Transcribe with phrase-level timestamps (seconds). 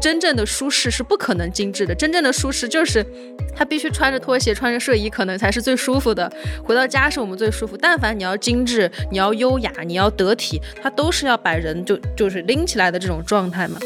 [0.00, 3.04] 真正的舒适是不可能精致的，真正的舒适就是
[3.56, 6.30] 他必须穿着拖鞋、穿着睡衣，可能才是最舒服的。
[6.62, 7.74] 回到家是我们最舒服。
[7.76, 13.78] 但凡你要精致、你要优雅、你要得体，它都是要把人就就是拎起来的这种状态嘛。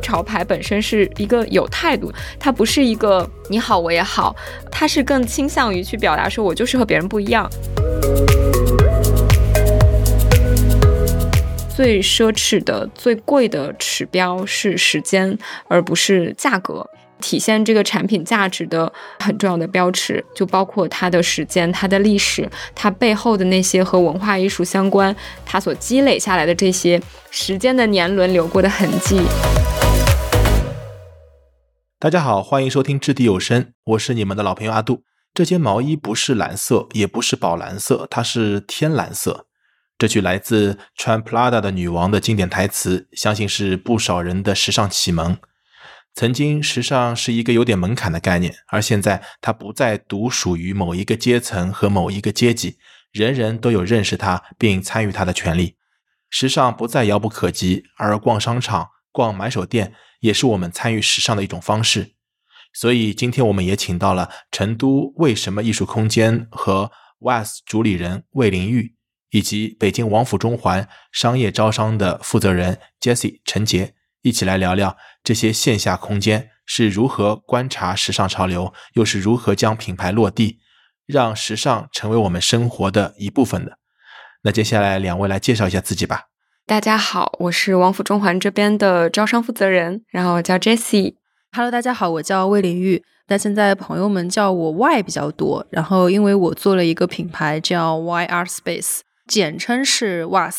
[0.00, 4.34] 潮牌本身是一个有态度，它不是一个你好我也好，
[4.70, 7.50] 它是更倾向于去表达说我就是和别人不一样。
[11.76, 16.88] 最奢侈的、最贵的指标是时间，而不是价格。
[17.20, 26.98] 体现这个产品价值的很重要的标尺，就包括它的时间、它的历史、它背后的那些和文化艺术相关、它所积累下来的这些
[27.30, 29.20] 时间的年轮流过的痕迹。
[31.98, 35.02] 大家好，欢迎收听掷地有声，我是你们的老朋友阿杜。
[35.34, 39.44] 这件毛衣不是蓝色，也不是宝蓝色，它是天蓝色。
[39.98, 45.38] 这句来自穿 Prada 的女王的经典台词，相信是不少人的时尚启蒙。
[46.14, 52.76] 曾经，时尚是一个有点门槛的概念，而现在，它不再独属于某一个阶层和某一个阶级，
[53.12, 55.76] 人人都有认识它并参与它的权利。
[56.28, 62.12] 时尚不再遥不可及，而逛商场、逛买手店也是我们参与时尚的一种方式。
[62.74, 68.95] 所以，今天我们也请到了成都为什么艺术空间和 WAS 主理人魏玲玉。
[69.30, 80.58] 以及北京王府中环商业招商的负责人 Jessie 陈杰一起来聊聊这些线下空间是如何观察时尚潮流，又是如何将品牌落地，
[81.06, 83.78] 让时尚成为我们生活的一部分的。
[84.42, 86.24] 那接下来两位来介绍一下自己吧。
[86.66, 91.14] 大家好，我是王府中环这边的招商负责人，然后我叫 Jessie。
[91.52, 95.64] Hello，大家好，我叫魏林玉，但现在朋友们叫我 Y 比较多。
[95.70, 99.00] 然后因为我做了一个品牌叫 Y Art Space。
[99.26, 100.54] 简称是 WAS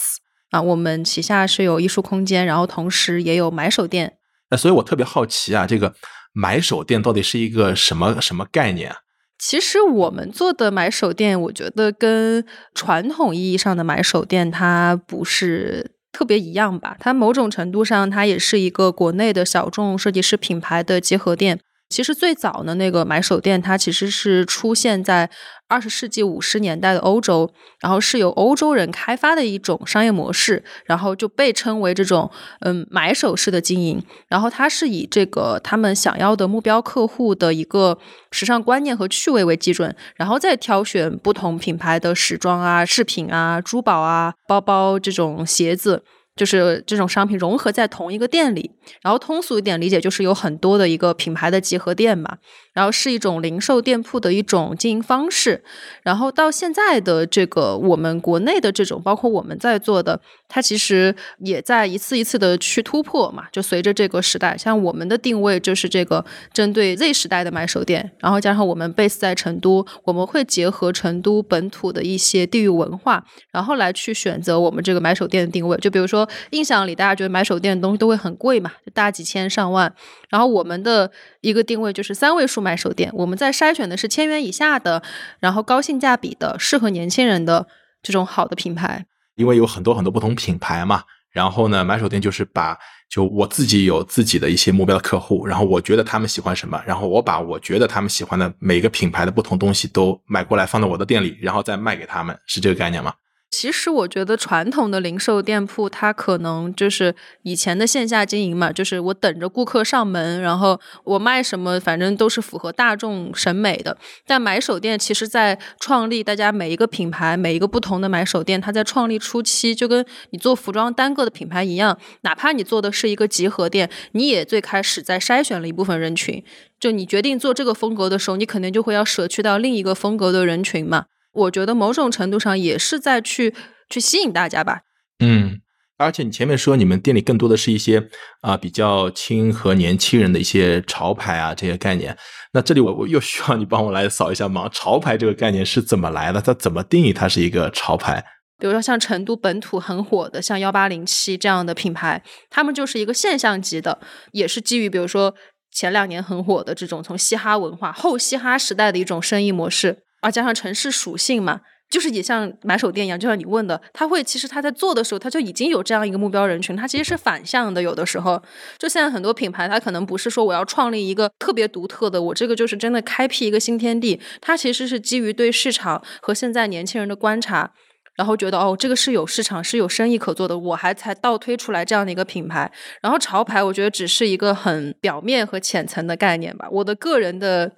[0.52, 4.18] 啊，我们旗下是有艺术空间，然后同时也有买手店。
[4.50, 5.94] 那所以我特别好奇啊，这个
[6.34, 8.98] 买手店到底是一个什么什么概念啊？
[9.40, 16.98] 其实我们做的买手店，我觉得跟传统意义上的买手店它不是特别一样吧？
[17.00, 21.60] 它某种程度上，它也是一个国内的小众设计师品牌的结合店。
[21.90, 25.30] 其实最早的那个买手店，它其实是出现在
[25.70, 27.50] 二十世纪五十年代的欧洲，
[27.80, 34.04] 然后是由欧洲人开发的一种商业模式，然后就被称为这种嗯买手式的经营。
[34.28, 37.98] 然后它是以这个他们想要的目标客户的一个
[38.32, 46.04] 时尚观念和趣味为基准，然后再挑选不同品牌的时装啊、饰品啊、珠宝啊、包包这种鞋子。
[46.38, 48.72] 就是这种商品融合在同一个店里，
[49.02, 52.38] 然后通俗一点理解就是有很多的一个品牌的集合店嘛，
[52.78, 55.64] 然后是一种零售店铺的一种经营方式。
[56.04, 63.46] 然后到现在的这个我们国内的这种，包括我们在做的，它其实也在一次一次的去突破嘛。
[63.52, 66.24] 就随着这个时代，像我们的定位就是这个
[66.54, 75.76] 针对 Z 时代的买手店，然后加上我们 base 在成都，我们会结合成都本土的一些地域文化，然后来去选择我们这个买手店的定位。
[75.78, 76.28] 就比如说。
[76.52, 79.94] 印象里，大家觉得买手店的东西都会很贵嘛，就大几千上万。
[80.30, 81.12] 然后我们的
[81.42, 85.02] 一个定位就是三位数买手店，我们在筛选的是千元以下的，
[85.40, 87.68] 然后高性价比的，适合年轻人的
[88.02, 89.06] 这种好的品牌。
[89.36, 92.78] 因为有很多很多不同品牌嘛，然后呢，买手店就是把
[93.10, 103.14] 就我自己有自己的一些目标的客户，然后我觉得他们喜欢什么，然后我把我觉得他们喜欢的每个品牌的不同东西都买过来放在我的店里，然后再卖给他们，是这个概念吗？
[103.50, 113.98] 其实我觉得传统的零售店铺，它可能就是以前的线下经营嘛，就是我等着顾客上门，然后我卖什么，反正都是符合大众审美的。
[114.28, 126.44] 但买手店其实，在创立，大家每一个品牌，每一个不同的买手店，它在创立初期，就跟你做服装单个的品牌一样，哪怕你做的是一个集合店，你也最开始在筛选了一部分人群。
[126.80, 131.06] 就你决定做这个风格的时候，你肯定就会要舍去到另一个风格的人群嘛。
[131.38, 133.54] 我觉得某种程度上也是在去
[133.90, 134.82] 去吸引大家吧。
[135.20, 135.60] 嗯，
[135.98, 138.10] 而且你前面说你们店里更多的是一些
[138.42, 142.18] 啊比较亲和年轻人的一些潮牌啊这些概念。
[142.54, 146.42] 那这里我我又需要你帮我来扫一下盲，潮牌这个概念是怎么来的？
[146.42, 148.24] 它怎么定义它是一个潮牌？
[148.60, 154.00] 比如说像成都本土很火的像幺八零七这样的品牌，他们就是一个现象级的，
[154.32, 155.36] 也是基于比如说
[155.72, 160.00] 前两年很火的这种从嘻哈文化后嘻哈时代的一种生意模式。
[160.22, 167.82] 啊，加上城市属性嘛，就是也像买手店一样，就像你问的，他会其实他在做的时候，他就已经有这样一个目标人群，他其实是反向的。
[167.82, 168.42] 有的时候，
[168.78, 177.72] 就现在很多品牌，它可能不是说我要创立一个特别独特的，我这个就是真的开辟一个新天地，它其实是基于对市场和现在年轻人的观察，
[178.18, 182.70] 然后觉得哦，这个是有市场，是有生意可做的，我还才倒推出来这样的一个品牌。
[183.02, 186.68] 然后潮牌，我觉得只是一个很表面和浅层的概念吧。
[186.72, 187.72] 我的个人的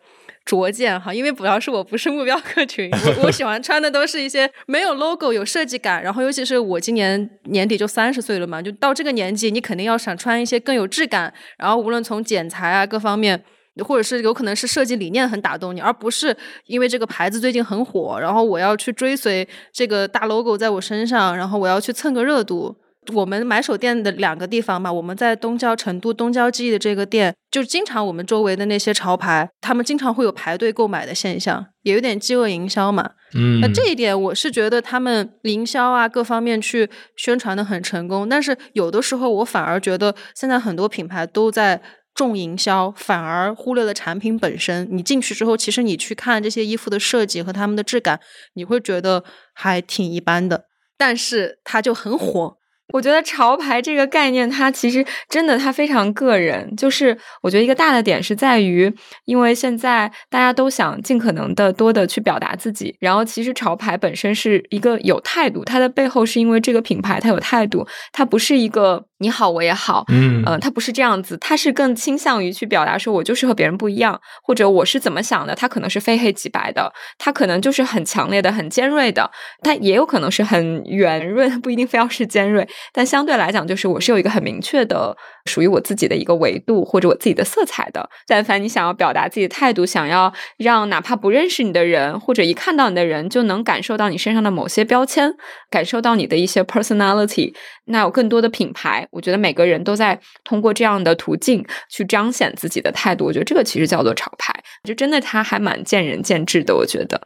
[0.49, 6.01] 拙见哈，因为主要是我不是目标客群， 我我喜欢穿的都是一些没有 logo、有设计感。
[6.01, 11.31] 然后尤其是我今年年底就三十岁了嘛，就到这个年纪，你肯定要想穿一些更有质感。
[11.59, 13.43] 然后无论从剪裁啊各方面。
[13.85, 16.35] 或者是有可能是设计理念很打动你，而不是
[16.65, 22.75] 因为这个牌子最近很火，然后我要去追随这个大 logo 在我身上，然后我要去蹭个热度。
[23.13, 33.11] 我们买手店的两个地方嘛，我们在东郊成都东郊记忆的这个店，就经常我们周围的那些潮牌，他们经常会有排队购买的现象，也有点饥饿营销嘛。
[33.35, 41.81] 嗯，那这一点我是觉得他们营销啊各方面去宣传的很成功，但是有的时候我反而觉得现在很多品牌都在。
[42.15, 44.85] 重营销反而忽略了产品本身。
[44.91, 48.19] 你进去之后，其实你去看这些衣服的设计和他们的质感，
[48.55, 49.23] 你会觉得
[49.53, 50.65] 还挺一般的。
[50.97, 52.57] 但是它就很火。
[52.93, 56.75] 我觉得潮牌这个概念，它其实真的它非常个人。
[56.75, 58.91] 就是我觉得一个大的点是在于，
[59.25, 62.95] 因为现在大家都想尽可能的多的去表达自己。
[62.99, 75.53] 然后其实潮牌本身是一个有态度，它的背后是因为这个品牌它有态度，它不是一个你好我也好，嗯，呃，他不是这样子，他是更倾向于去表达说我就是和别人不一样，或者我是怎么想的。
[75.53, 79.29] 他可能是非黑即白的，他可能就是很强烈的、很尖锐的，
[79.61, 82.67] 但也有可能是很圆润，不一定非要是尖锐。
[82.93, 85.15] 但相对来讲，就是我是有一个很明确的
[85.49, 88.07] 属于我自己的一个维度或者我自己的色彩的。
[88.27, 95.33] 但凡你想要表达自己的态度，想要让哪怕不认识你的人或者一看到你的人就能感受到你身上的某些标签，
[95.71, 97.53] 感受到你的一些 personality，
[97.85, 103.25] 那有更多的品牌，我觉得每个人都在通过这样的途径去彰显自己的态度。
[103.25, 104.53] 我觉得这个其实叫做潮牌，
[104.83, 106.75] 就真的它还蛮见仁见智的。
[106.75, 107.21] 我觉得，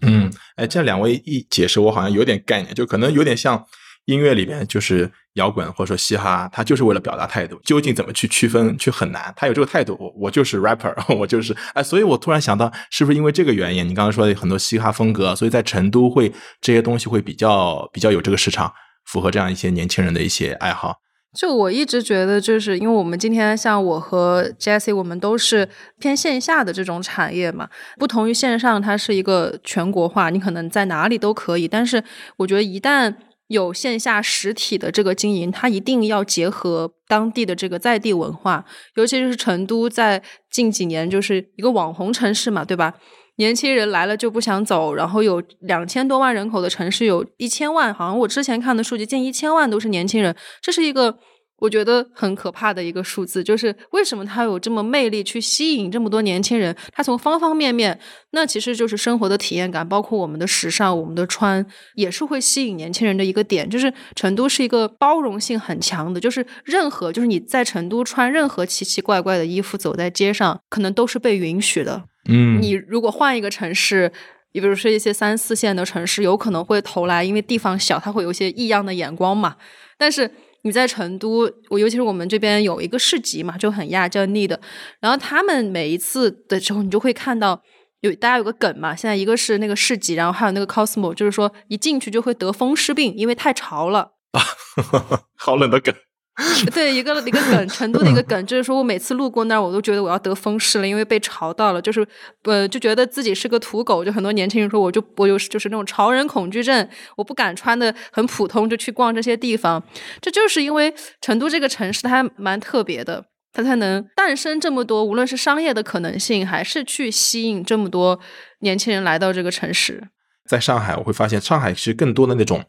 [0.00, 3.64] 嗯，哎，这两位一解释，我好像有点概念，就可能有点像。
[4.06, 7.60] 音乐里面就是摇滚或者说嘻哈，它就是为了表达态度。
[7.64, 9.32] 究竟怎么去区分，却很难。
[9.36, 13.86] 他有这个态度，我我就是 rapper， 我就是哎，所以我突然想到，是不是因为这个原因？
[13.86, 18.72] 你刚刚说的很多嘻哈风格，所以在成都会这些东西会比较比较有这个市场，
[19.04, 20.96] 符合这样一些年轻人的一些爱好。
[21.38, 25.68] 就我一直觉得，就是因为我们今天像我和 Jesse，我们都是
[26.00, 27.68] 偏线下的这种产业嘛，
[27.98, 31.68] 不同于线上，它是一个全国化，你可能在哪里都可以。
[31.68, 32.02] 但是
[32.38, 33.14] 我觉得一旦
[33.48, 38.64] 有线下实体的这个经营，它一定要结合当地的这个在地文化，
[38.94, 42.94] 尤其是成都在近几年就是一个网红城市嘛，对吧？
[43.36, 51.18] 年轻人来了就不想走，然后有两千多万人口的城市，有一千万，好像我之前看的数据，近一千万都是年轻人，这是一个。
[51.58, 56.76] 我觉得很可怕的一个数字，就是为什么它有这么魅力，去吸引这么多年轻人？
[56.92, 57.98] 它从方方面面，
[58.32, 61.64] 那其实就是生活的体验感，包括我们的时尚、我们的穿，
[61.94, 63.68] 也是会吸引年轻人的一个点。
[63.70, 72.04] 就是成都是一个包容性很强的，就是任何就是你在成都穿任何奇奇怪怪的衣服，走在街上，可能都是被允许的。
[72.28, 74.12] 嗯，你如果换一个城市，
[74.52, 79.56] 你比如说一些三四线的城市，有可能会投来，因为地方小，他会有一些异样的眼光嘛。
[79.96, 80.30] 但是。
[80.66, 84.58] 你在成都，我尤其是我们这边有一个市集嘛，就很亚叫 Need，
[84.98, 87.62] 然后他们每一次的时候，你就会看到
[88.00, 94.14] 有大家有个梗嘛，现在一个是那个市集，然后还有那个 Cosmo，就是说一进去就会得风湿病，因为太潮了。
[94.32, 94.42] 啊，
[95.38, 95.94] 好冷的梗。
[96.74, 102.06] 对，一个一个梗，成都的一个梗，就是说我每次路过那儿，我都觉得我要得风湿了，因为被潮到了，就是
[102.42, 104.04] 呃，就觉得自己是个土狗。
[104.04, 109.82] 就很多年轻人说，我就我有就是那种潮人恐惧症，我不敢穿的很普通就去逛这些地方。
[110.20, 113.24] 这就是因为成都这个城市它蛮特别的，
[113.54, 118.20] 它才能诞生这么多，无论是商业的可能性，还是去吸引这么多
[118.60, 120.08] 年轻人来到这个城市。
[120.46, 122.62] 在上海，我会发现上海其实更多的那种。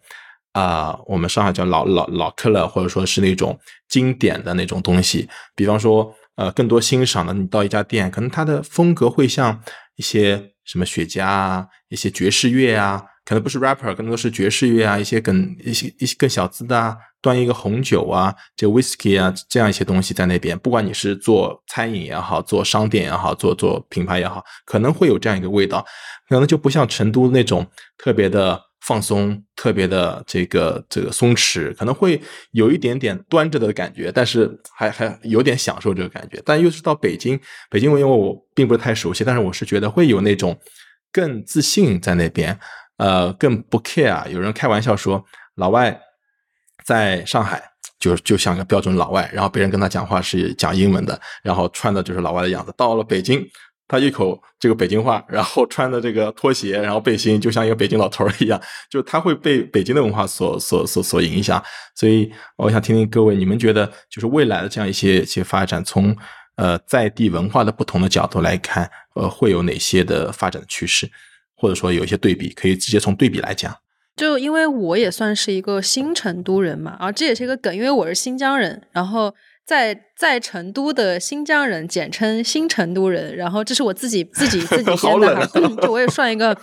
[0.58, 3.56] 啊，我们上海叫老老老客了，或者说是那种
[3.88, 5.30] 经典的那种东西。
[5.56, 9.62] 比方说，呃，更多欣赏的，你到一家店，可能它的风格会像
[9.98, 20.58] 一些什么雪茄啊，一些爵士乐啊，可能不是 rapper，更多是爵士乐啊，一些更一些一些更小资的啊，端一个红酒啊，这 whisky 啊，这样一些东西在那边。
[20.58, 25.86] 不管你是做餐饮也好，做商店也好，做做品牌也好，可能会有这样一个味道，
[26.28, 27.64] 可能就不像成都那种
[27.96, 28.67] 特别的。
[28.88, 36.42] 放松，特别的这个这个松弛，可能会有一点点端着的感觉，但是还还有点享受这个感觉。
[36.46, 37.38] 但又是到北京，
[37.70, 40.58] 北京因为我并不是太熟悉，但是我是觉得会有那种
[41.12, 42.58] 更自信在那边，
[42.96, 44.26] 呃，更不 care。
[44.30, 45.22] 有人开玩笑说，
[45.56, 46.00] 老外
[46.86, 47.62] 在上海
[48.00, 52.74] 就就像个标准老外，然后别人跟他讲话是讲英文的，然后穿的就是老外的样子。
[52.78, 53.46] 到了北京。
[53.88, 61.64] 他一口这个北京话， 然后穿的这个拖鞋，然后背心，就像一个北京老头儿一样， 就他会被北京的文化所所所所影响。
[61.96, 66.16] 所以我想听听各位，你们觉得就是未来的这样一些一些发展，从
[66.58, 71.10] 呃在地文化的不同的角度来看，呃会有哪些的发展的趋势，
[71.56, 73.74] 或者说有一些对比，可以直接从对比来讲。
[74.18, 79.34] 就因为我也算是一个新成都人嘛，啊，这也是一个梗，因为我是新疆人，然后。
[79.68, 85.46] 在在成都的新疆人简称新成都人，然后这是我自己自己自己 编的，
[85.82, 86.56] 就我也算一个，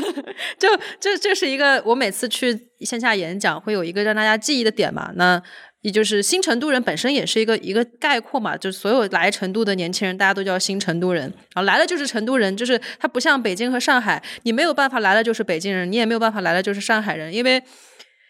[0.60, 0.68] 就
[1.00, 5.42] 这这是一个我每次去线下演讲会有一个让大家记忆的点嘛，那
[5.80, 11.22] 也就是新成都人本身也是一个一个概括嘛，就所有来成都的年轻人大家都叫新成都人，
[11.54, 17.62] 然后来了就是成都人，就是他不像北京和上海，你没有办法来了就是北京人，你也没有办法来了就是上海人，因为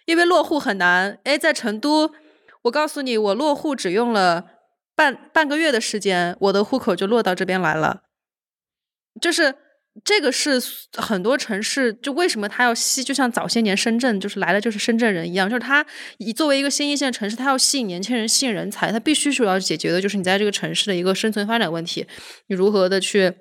[0.07, 2.13] 因为落户很难，哎，在成都。
[2.63, 4.47] 我告诉你，我落户只用了
[4.95, 8.03] 半半个月的时间，我的户口就落到这边来了。
[9.21, 9.55] 就是
[10.05, 10.63] 这个是
[10.97, 15.85] 很多城市，就为什么它要吸，就像早些年深圳就是来了就是深圳人一样，就是它
[16.19, 22.07] 以作为一个新一线城市，它要吸引年轻人、吸引人才，它必须主要解决的就是你在这个城市的一个生存发展问题，
[22.47, 23.35] 你如何的去。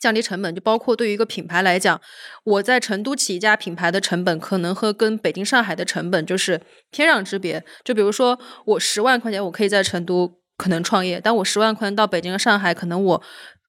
[0.00, 2.00] 降低成本，就包括对于一个品牌来讲，
[2.44, 7.62] 我在成都起一家品牌的成本，可能和跟北京、上海的成本就是天壤之别。
[7.84, 13.22] 就比如说，我十万块钱，我可以在成都可能创业，但我十万块钱到北京和上海，可能我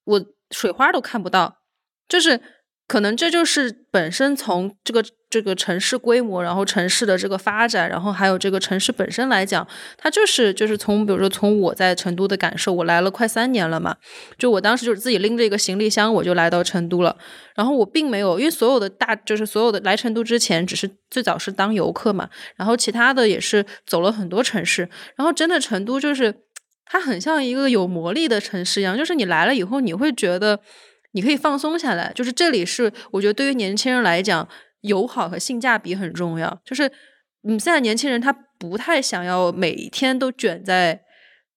[0.06, 1.58] 我水花都看不到，
[2.08, 2.42] 就是。
[2.92, 9.66] 可能这就是本身从这个这个城市规模，然后城市的这个发展，然后还有这个城市本身来讲，
[9.98, 13.96] 它就是就是从比如说从我在成都的感受，我来了快三年了嘛，
[14.38, 17.16] 就我当时就是自己拎着一个行李箱我就来到成都了，
[17.56, 26.36] 然后我并没有因为所有的大就是所有的来成都之前只是最早是当游客嘛，然后其他的也是走了很多城市，然后真的成都就是
[26.86, 30.60] 它很像一个有魔力的城市一样，就是你来了以后你会觉得。
[31.14, 34.48] 你可以放松下来，就是这里是我觉得对于年轻人来讲，
[34.82, 36.62] 友好和性价比很重要。
[36.64, 36.92] 就是
[37.42, 41.02] 你现在年轻人他不太想要每天都卷在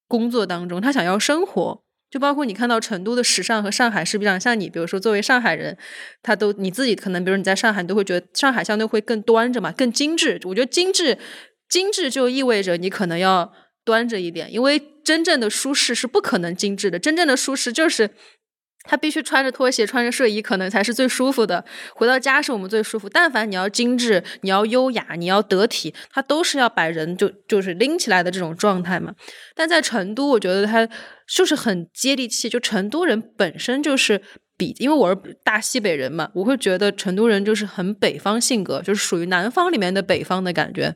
[0.09, 1.85] 工作当中，他想要生活。
[2.11, 5.77] 就包括你看到成都的时尚和上海是不是像你，比如说作为上海人，
[6.23, 10.41] 他都你自己可能，比如你在上海，你都会觉得上海相对会更端着嘛，更精致。
[10.45, 11.19] 我觉得精致，
[11.69, 13.53] 精致就意味着你可能要
[13.85, 18.11] 端着一点，因为真正的舒适是不可能精致的，真正的舒适就是。
[18.87, 21.65] 他必须穿着拖鞋、穿着睡衣，可能才是最舒服的。
[21.95, 23.09] 回到家是我们最舒服。
[23.09, 29.15] 但凡你要精致、你要优雅、你要得体，他都是要把人就就是拎起来的这种状态嘛。
[29.55, 30.87] 但在成都，我觉得他
[31.27, 32.49] 就是很接地气。
[32.49, 34.21] 就成都人本身就是
[34.57, 40.95] 比，因为我是大西北人嘛，我会觉得成都人就是很北方性格，就是属于南方里面的北方的感觉。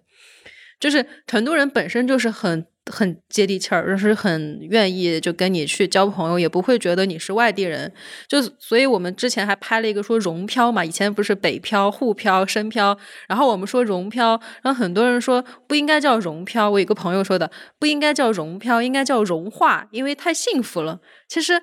[0.79, 2.67] 就是成都人本身就是很。
[2.91, 7.93] 很接地气儿，就是很愿意就跟你去交朋友，也不会觉得你是外地人。
[8.27, 16.71] 就所以，我们之前还拍了一个说融漂嘛，以前不是北漂、沪漂、深漂，然后我们说融漂，然后很多人说不应该叫融漂。
[16.71, 21.01] 我有个朋友说的，不应该叫融漂，应该叫融化，因为太幸福了。
[21.29, 21.63] 其实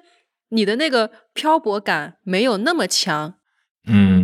[0.50, 3.36] 你的那个漂泊感没有那么强。
[3.88, 4.14] 嗯。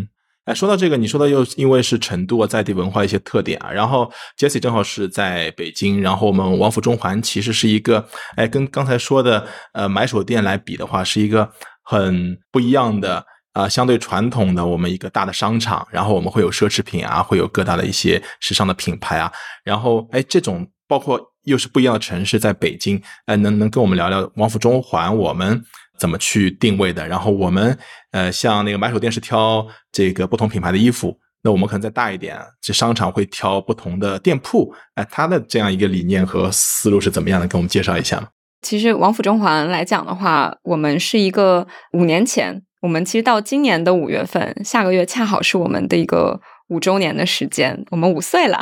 [0.52, 8.06] 哎，说到这个，你说的又因为是成都啊在地文化一些特点啊，然后 Jesse 正好是在北京，然后我们王府中环其实是一个，
[8.36, 11.50] 哎，跟刚才说的呃买手店来比的话，是一个
[11.84, 19.32] 很不一样的啊，相对传统的我们一个大的商场，然后我们会有奢侈品啊，会有各大的一些时尚的品牌啊，
[19.64, 25.64] 然后哎，这种包括又是不一样的城市，在北京，哎，能能跟我们聊聊王府中环我们。
[26.02, 27.08] 怎么去定位的？
[27.08, 27.78] 然后我们
[28.10, 34.74] 呃，像那个买手店是挑这个不同品牌的衣服，那我们可能再大一点，这商场会挑不同的店铺。
[34.96, 37.48] 哎，他的这样一个理念和思路是怎么样的？
[37.48, 38.32] 给我们介绍一下
[38.64, 46.42] 其实王府中环来讲的话，我们是一个五年前，我们其实到今年的五月份，下个月恰好是我们的一个。
[46.72, 48.58] 五周年的时间，我们五岁了。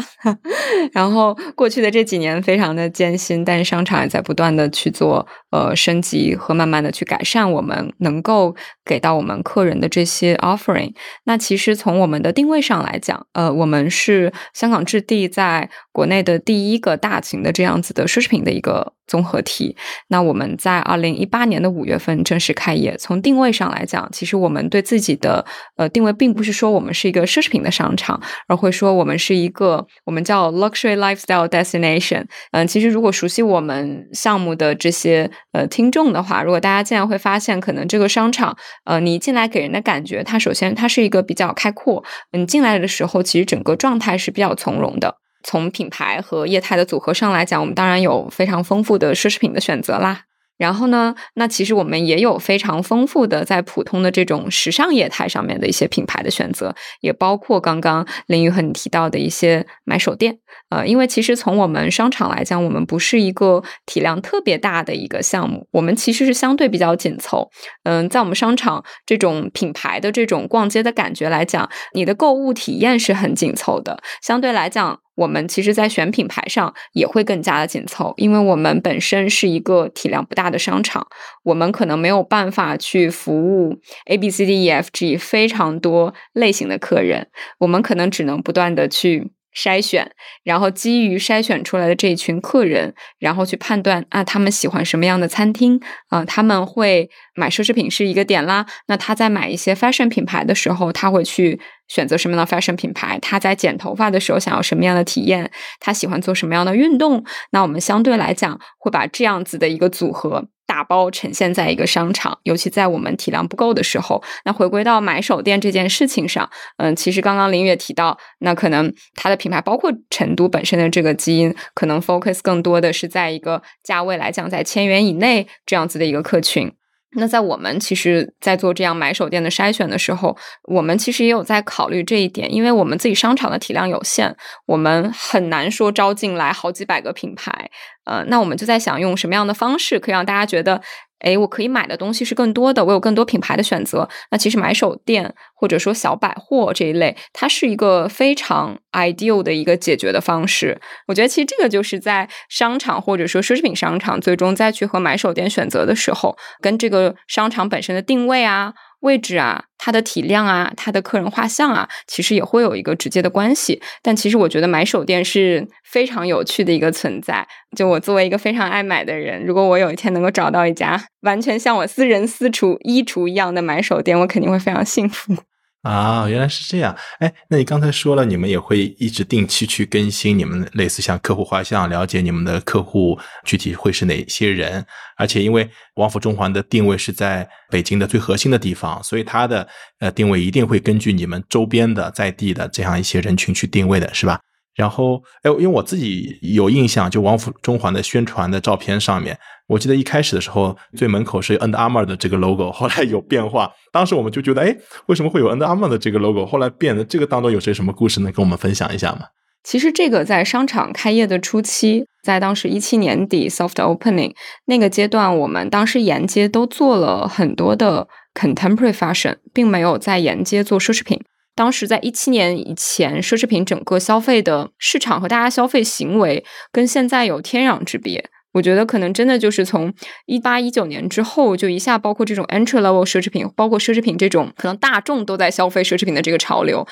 [0.91, 10.93] 然后过去的这几年非常的艰辛，但是商场也在不断的去做呃升级和慢慢的去改善我们能够给到我们客人的这些 offering。
[11.25, 19.75] 那其实从我们的定位上来讲，呃，我们是香港置地在国内的第一个大型的这样子的奢侈品的一个综合体。
[20.07, 22.95] 那我们在二零一八年的五月份正式开业。
[22.97, 27.89] 从定位上来讲，其实我们对自己的呃定位并不是说我们是一个奢侈品的商。
[27.97, 32.23] 场，而会说我们是一个我们叫 luxury lifestyle destination。
[32.51, 42.03] 嗯，其实如果熟悉我们项目的这些呃听众的话，如果大家进来会发现，可能这个商场呃，你进来给人的感觉，它首先它是一个比较开阔。
[42.31, 45.15] 你进来的时候，其实整个状态是比较从容的。
[45.43, 50.21] 从品牌和业态的组合上来讲，我们当然有非常丰富的奢侈品的选择啦。
[50.57, 60.39] 然后呢，那其实我们也有非常丰富的在普通的这种时尚业态上面的一些品牌的选择，也包括刚刚林宇和你提到的一些买手店。
[60.67, 67.49] 呃，因为其实从我们商场来讲，我们不是一个体量特别大的一个项目，我们其实是相对比较紧凑。
[67.83, 74.03] 嗯，在我们商场这种品牌的这种逛街的感觉来讲，你的购物体验是很紧凑的。
[74.21, 81.05] 相对来讲，我们其实在选品牌上也会更加的紧凑，因为我们本身是一个体量不大的商场，
[81.43, 87.27] 我们可能没有办法去服务 A B C D E F G 非常多类型的客人，
[87.59, 89.31] 我们可能只能不断的去。
[89.55, 90.11] 筛选，
[90.43, 95.79] 然后基于筛选出来的这一群客人，然后去判断啊，他们喜欢什么样的餐厅
[96.09, 96.23] 啊？
[96.25, 98.65] 他们会买奢侈品是一个点啦。
[98.87, 103.17] 那他在买一些 fashion 品牌的时候，他会去选择什么样的 fashion 品牌？
[103.21, 105.51] 他在剪头发的时候想要什么样的体验？
[105.79, 107.23] 他喜欢做什么样的运动？
[107.51, 110.49] 那我们相对来讲会把这样子的一个组合。
[110.69, 116.47] 打包呈现在一个商场，尤其在我们体量不够的时候，那回归到买手店这件事情上，
[116.77, 126.71] 嗯，其实刚刚林月提到，那可能它的品牌包括成都本身的这个基因，可能 focus 更多的是在一个价位来讲在千元以内这样子的一个客群。
[127.13, 134.35] 那在我们其实，在做这样买手店的筛选的时候，我们其实也有在考虑这一点，因为我们自己商场的体量有限，
[134.67, 137.71] 我们很难说招进来好几百个品牌。
[138.09, 140.81] 呃，那我们就在想用什么样的方式可以让大家觉得。
[141.19, 144.07] 哎，我可以买的东西是更多的，我有更多品牌的选择。
[144.31, 150.79] 那其实买手店或者说小百货这一类，它是一个非常 ideal 的一个解决的方式。
[151.09, 158.73] 我觉得其实这个就是在商场或者说奢侈品商场最终再去和买手店选择的时候，跟这个商场本身的定位啊。
[159.01, 163.81] 位置啊，它的体量啊，它的客人画像啊，其实也会有一个直接的关系。
[164.01, 167.47] 但其实我觉得买手店是非常有趣的一个存在。
[167.77, 175.35] 就我作为一个非常爱买的人，如果我有一天能够找到一家完全像我私人私厨衣橱一样的买手店，我肯定会非常幸福。
[175.81, 176.93] 啊，原来是这样。
[177.19, 184.85] 哎，那你刚才说了，你们也会一直定期去更新你们类似像客户画像，了解你们的客户具体会是哪些人。
[185.15, 189.65] 而且因为王府中环的定位是在北京的最核心的地方，所以它的
[189.99, 194.37] 呃定位一定会根据你们周边的在地的这样一些人群去定位的，是吧？
[194.79, 199.37] 然后，哎，因为我自己有印象，就王府中环的宣传的照片上面，
[199.67, 203.69] 我记得一开始的时候，最门口是 Under Armour 的这个 logo，后来有变化。
[203.91, 204.73] 当时我们就觉得，哎，
[205.07, 206.45] 为什么会有 Under Armour 的这个 logo？
[206.45, 209.25] 后来变的这个当中有些什么故事能跟我们分享一下吗？
[209.65, 214.33] 其实这个在商场开业的初期，在当时一七年底 soft opening
[214.67, 221.21] 那个阶段，我们当时沿街都做了很多的 contemporary fashion，并没有在沿街做奢侈品。
[221.59, 228.29] 当时在一七年以前，奢侈品整个消费的市场和大家消费行为跟现在有天壤之别。
[228.53, 229.93] 我觉得可能真的就是从
[230.25, 236.87] 一八一九年之后，就一下包括这种 entry level 奢侈品，包括奢侈品这种可能大众都在消费奢侈品的这个潮流，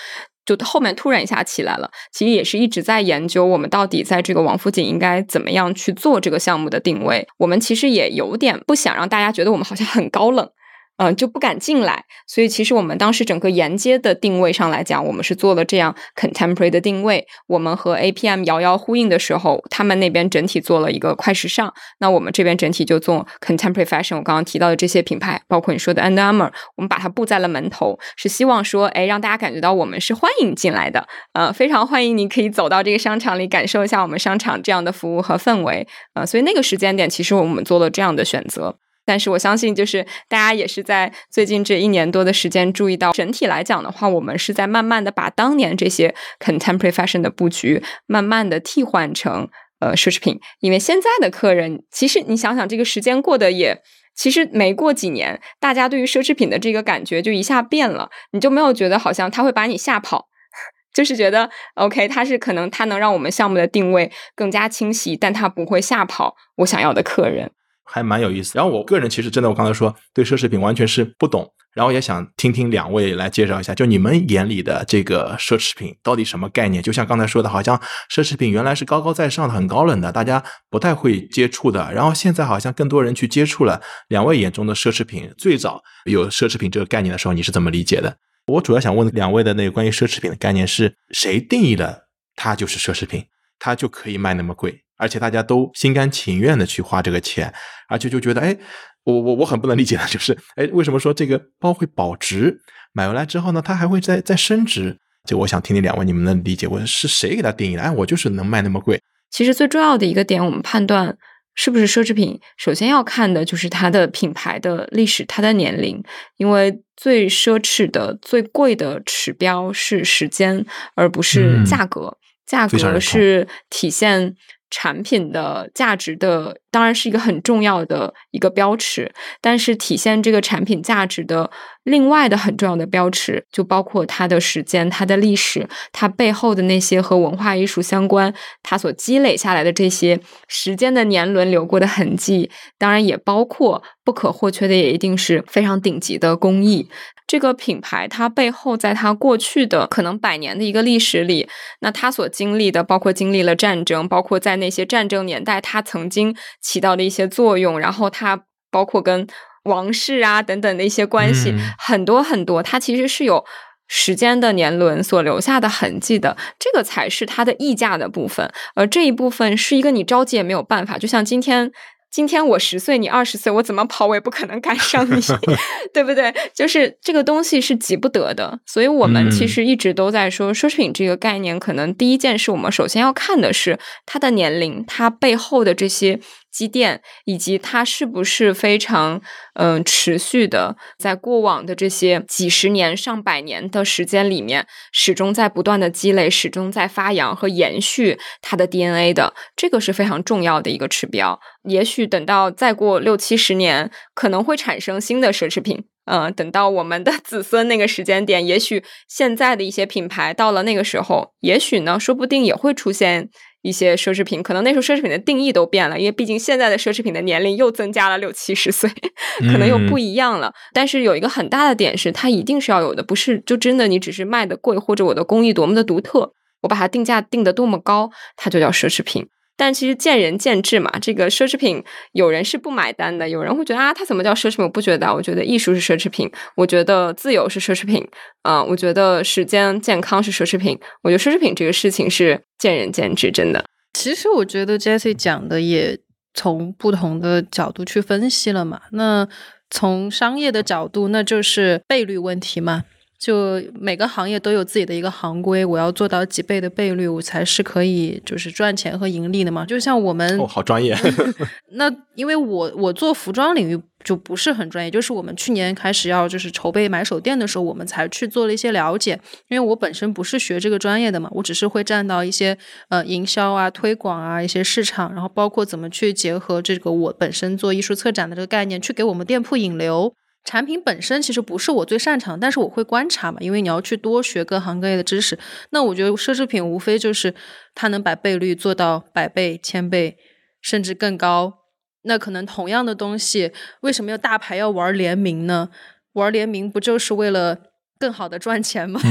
[0.46, 1.90] 就后面突然一下起来了。
[2.12, 7.26] 其实也是一直在研究我们到底在这个王府井应该怎么样去做这个项目的定位。
[7.38, 10.50] 我们其实也有点不想让大家觉得我们好像很高冷。
[10.98, 17.28] 嗯，就不敢进来，所以其实我们当时整个沿街的定位上来讲，我们是做了这样 contemporary 的定位。
[17.46, 24.16] 我们和 APM 遥遥呼应的时候，他们那边整体做了一个快时尚，那我们这边整体就做 contemporary fashion。
[24.18, 35.88] 我刚刚提到的这些品牌，包括你说的 Under Armour，我们把它布在了门头，是希望说，哎，让大家感觉到我们是欢迎进来的，呃，非常欢迎你可以走到这个商场里，感受一下我们商场这样的服务和氛围。
[36.16, 38.80] 呃，所以那个时间点，其实我们做了这样的选择。
[39.08, 49.48] 但是我相信，就是大家也是在最近这一年多的时间注意到，整体来讲的话，我们是在慢慢的把当年这些 contemporary fashion 的布局，慢慢的替换成
[49.80, 50.38] 呃奢侈品。
[50.60, 53.82] 因为现在的客人，其实你想想，这个时间过得也，
[54.14, 60.26] 其实没过几年，大家对于奢侈品的这个感觉就一下变了，你就没有觉得好像他会把你吓跑，
[60.94, 67.52] 就是觉得 OK，他是可能他能让我们项目的定位更加清晰，但他不会吓跑我想要的客人。
[67.88, 68.52] 还蛮有意思。
[68.56, 76.84] 然后我个人其实真的，我刚才说对奢侈品完全是不懂，然后也想听听两位来介绍一下，就你们眼里的这个奢侈品到底什么概念？
[76.84, 77.78] 就像刚才说的，好像
[78.12, 81.92] 奢侈品原来是高高在上的、很高冷的，大家不太会接触的。
[81.94, 83.82] 然后现在好像更多人去接触了。
[84.10, 88.18] 两位眼中的奢侈品，最早有奢侈品这个概念的时候，你是怎么理解的？
[88.48, 93.26] 我主要想问两位的那个关于奢侈品的概念是谁定义了它就是奢侈品，
[93.60, 94.84] 它就可以卖那么贵？
[94.98, 97.54] 而且大家都心甘情愿的去花这个钱，
[97.88, 98.58] 而且就觉得，哎，
[99.04, 102.60] 我我我很不能理解的就是，哎，为什么说这个包会保值？
[102.94, 104.98] 买回来之后呢，它还会再再升值？
[105.28, 107.82] 就我想听听两位你们的理解，我是谁给它定义的？
[107.82, 109.00] 哎，我就是能卖那么贵。
[109.30, 111.16] 其实最重要的一个点，我们判断
[111.54, 112.40] 是不是奢侈品？
[112.58, 116.04] 首先要看的就是它的品牌的历史，它的年龄，
[116.38, 122.18] 因为最奢侈的、最贵的指标是时间，而不是价格。
[122.48, 124.36] 价格是体现。
[124.70, 131.50] 产品的价值的当然是一个很重要的一个标尺，但是体现这个产品价值的
[131.84, 146.90] 另外的很重要的标尺，就包括它的时间、它的历史、它背后的那些和文化艺术相关、它所积累下来的这些时间的年轮流过的痕迹，当然也包括不可或缺的，也一定是非常顶级的工艺。
[147.28, 151.50] 这个品牌它背后，在它过去的可能百年的一个历史里，
[151.82, 159.28] 那它所经历的，包括经历了战争，包括在那些战争年代，它曾经起到的一些作用，然后它包括跟
[159.66, 163.44] 王室啊等等的一些关系，很多很多，它其实是有
[163.90, 171.74] 时间的年轮所留下的痕迹的，这个才是它的溢价的部分，而这一部分是一个你着急也没有办法，就像今天。
[172.10, 175.22] 今天我十岁，你二十岁，我怎么跑我也不可能赶上你，
[175.94, 176.34] 对不对？
[176.54, 186.20] 就是这个东西是急不得的，所以我们其实一直都在说奢侈品这个概念，可能第一件事我们首先要看的是它的年龄，它背后的这些。
[186.58, 189.22] 积淀，以及它是不是非常
[189.54, 201.40] 嗯持续的，在过往的这些几十年、上百年的时间里面，始终在不断的积累，始终在发扬和延续它的 DNA 的，这个是非常重要的一个指标。
[201.66, 205.86] 也许等到再过六七十年，可能会产生新的奢侈品。
[206.08, 213.30] 嗯，等到我们的子孙那个时间点，也许现在的一些品牌到了那个时候，也许呢，说不定也会出现。
[213.64, 218.90] 一些奢侈品，可能那时候奢侈品的定义都变了，因为毕竟现在的奢侈品的年龄又增加了六七十岁，
[219.52, 220.54] 可能又不一样了。
[220.72, 229.28] 但是有一个很大的点是，它一定是要有的，不是就真的你只是卖的贵，或者我的工艺多么的独特，我把它定价定的多么高，它就叫奢侈品。
[229.58, 234.64] 但其实见仁见智嘛，这个奢侈品有人是不买单的，有人会觉得啊，它怎么叫奢侈品？
[234.64, 238.08] 我不觉得，我觉得艺术是奢侈品，我觉得自由是奢侈品，
[238.44, 243.66] 啊，我觉得时间健康是奢侈品，我觉得奢侈品这个事情是见仁见智，真的。
[243.94, 245.98] 其实我觉得 Jessie 讲的也
[246.36, 248.82] 从不同的角度去分析了嘛。
[248.92, 249.28] 那
[249.72, 252.84] 从商业的角度，那就是倍率问题嘛。
[253.20, 259.66] 就每个行业都有自己的一个行规，我要做到几倍的倍率，我才是可以就是赚钱和盈利的嘛。
[259.66, 260.96] 就像我们哦，好专业。
[261.74, 269.20] 那因为我我做服装领域就不是很专业，就是我们去年开始要就是筹备买手店的时候，我们才去做了一些了解。
[269.50, 272.56] 因为我本身不是学这个专业的嘛，我只是会站到一些
[272.90, 280.14] 呃营销啊、推广啊一些市场，然后包括怎么去结合这个我本身做艺术策展的这个概念，去给我们店铺引流。
[280.48, 285.38] 产品本身其实不是我最擅长，但是我会观察嘛，因为你要去多学各行各业的知识。
[285.72, 287.36] 那我觉得奢侈品无非就是
[287.76, 290.18] 它能把倍率做到百倍、千倍，
[290.62, 291.66] 甚至更高。
[292.04, 295.70] 那可能同样的东西，为什么要大牌要玩联名呢？
[296.14, 297.58] 玩联名不就是为了
[298.00, 299.02] 更好的赚钱吗？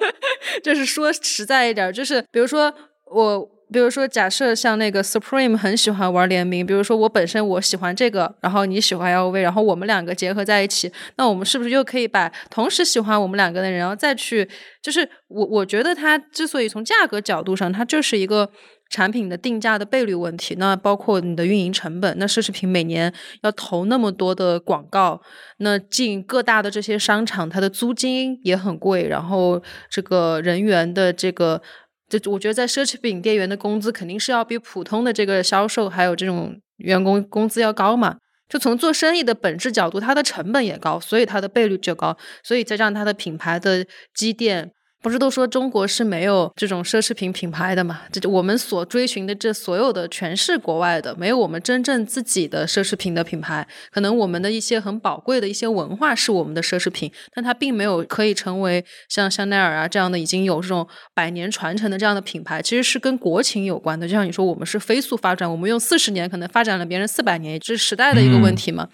[0.64, 2.72] 就是说实在一点，就是比如说
[3.04, 3.57] 我。
[3.70, 14.48] 比如说，假设像那个 Supreme 很喜欢玩联名，比如说我本身我喜欢这个，然后你喜欢 LV，然后我们两个结合在一起，那我们是不是又可以把同时喜欢我们两个的人，然后再去，
[14.82, 18.50] 就是我我觉得它之所以从价格角度上，它就是一个
[18.88, 20.54] 产品的定价的倍率问题。
[20.54, 25.20] 那包括你的运营成本，那奢侈品每年要投那么多的广告，
[25.58, 31.60] 那进各大的这些商场，它的租金也很贵，然后这个人员的这个。
[32.08, 38.16] 这我觉得，在奢侈品店员的工资肯定是要比普通的这个销售还有这种员工工资要高嘛。
[38.48, 44.72] 就从做生意的本质角度，它的成本也高，所以它的倍率就高，所以再让它的品牌的积淀。
[45.00, 48.00] 不是都说中国是没有这种奢侈品品牌的嘛？
[48.10, 53.66] 这我们所追寻的这所有的全是国外的，没有我们真正自己的奢侈品的品牌。
[53.92, 62.60] 可能我们的一些很宝贵的一些文化是我们的奢侈品，但它并没有可以成为像香奈儿啊这样的已经有这种百年传承的这样的品牌。
[62.60, 64.06] 其实是跟国情有关的。
[64.08, 68.88] 就像你说，我们是飞速发展，我们用四十年可能发展了别人四百年，这是时代的一个问题嘛？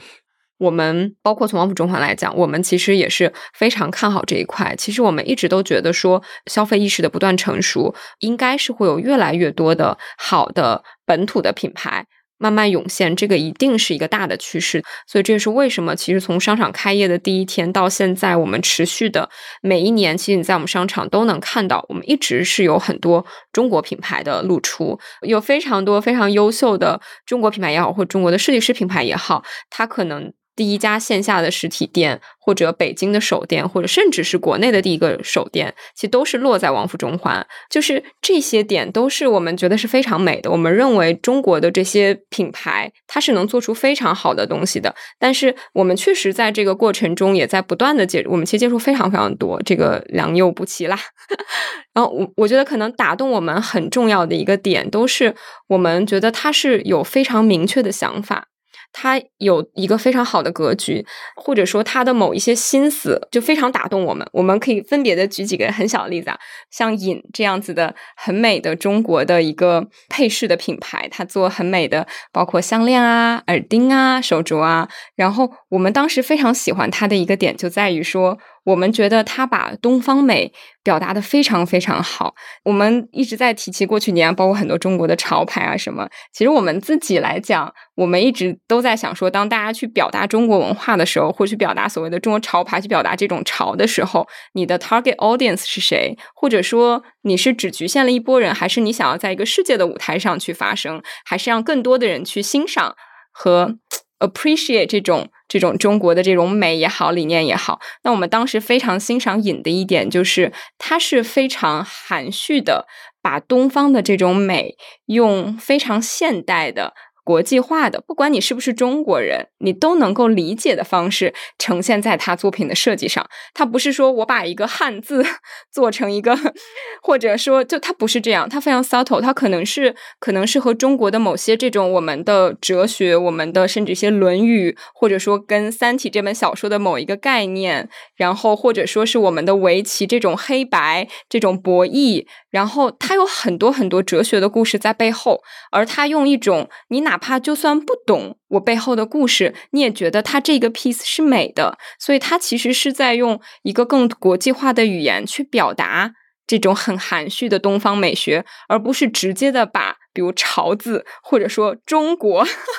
[0.58, 4.74] 我们包括从王府中环来讲，我们其实也是非常看好这一块。
[4.78, 12.06] 其实我们一直都觉得说，消费意识的不断成熟，应该是会有越来越多的好的本土的品牌
[12.38, 14.82] 慢慢涌现，这个一定是一个大的趋势。
[15.06, 19.28] 所以这也是为什么，其实从商场开业的第一天到现在，我们持续的
[19.60, 30.32] 每一年，其实你在我们商场都能看到，我们一直是有很多中国品牌的露出，有非常多非常优秀的中国品牌也好，或中国的设计师品牌也好，它可能。
[30.56, 37.44] 第一家线下的实体店，或者北京的首店，或者甚至是国内的第一个首店，其实都是落在王府中环。
[37.68, 40.50] 就是这些点都是我们觉得是非常美的。
[40.50, 44.94] 我们认为中国的这些品牌，它是能做出非常好的东西的。
[45.18, 50.98] 但是我们确实在这个过程中，也在不断的接，我们其实接触非常非常多，这个良莠不齐啦。
[51.94, 55.34] 然后我我觉得可能打动我们很重要的一个点，都是
[55.68, 58.48] 我们觉得它是有非常明确的想法。
[58.96, 61.04] 他有一个非常好的格局，
[61.34, 64.24] 或者说他的某一些心思就非常打动我们。
[64.32, 66.38] 我们可以分别的举几个很小的例子啊，
[66.70, 74.88] 像尹这样子的很美的中国的一个配饰的品牌，他做很美的，包括项链啊、耳钉啊、手镯啊。
[75.16, 78.38] 然后我们当时非常喜欢他的一个点就在于说。
[78.64, 82.34] 我们觉得他把东方美表达的非常非常好。
[82.64, 86.08] 我们一直在提起过去年，包括很多中国的潮牌啊什么。
[86.32, 96.16] 其实我们自己来讲，我们一直都在想说，当大家去表达中国文化的时候，或去表达所谓的中国潮牌，去表达这种潮的时候，你的 target audience 是谁？
[96.34, 102.94] 或者说你是只局限了一波人，还是你想要在一个世界的舞台上去发声，还是让更多的人去欣赏
[103.30, 103.76] 和
[104.18, 107.80] ？appreciate 这种这种中国的这种美也好，理念也好。
[108.02, 112.86] 那我们当时非常欣赏尹的一点，就是他是非常含蓄的，
[113.20, 116.94] 把东方的这种美用非常现代的。
[117.24, 123.26] 国际化的，不管你是不是中国人，你都能够理解的方式呈现在他作品的设计上。
[123.54, 125.24] 他不是说我把一个汉字
[125.72, 126.38] 做成一个，
[127.02, 145.40] 或者说就他不是这样，他非常 subtle，他可能是可能是和中国的某些这种我们的哲学，我们的甚至一些《论语》，或者说跟《三体》这本小说的某一个概念，然后或者说是我们的围棋这种黑白这种博弈，然后他有很多很多哲学的故事在背后，
[145.72, 147.18] 而他用一种你哪。
[147.24, 156.12] 怕就算不懂我背后的故事，你也觉得他这个 piece 是美的，所以他其实是在用一个更国际化的语言去表达
[156.46, 159.96] 这种很含蓄的东方美学，而不是直接的把。
[160.14, 162.44] 比如潮字，或者说中国，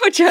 [0.00, 0.24] 或者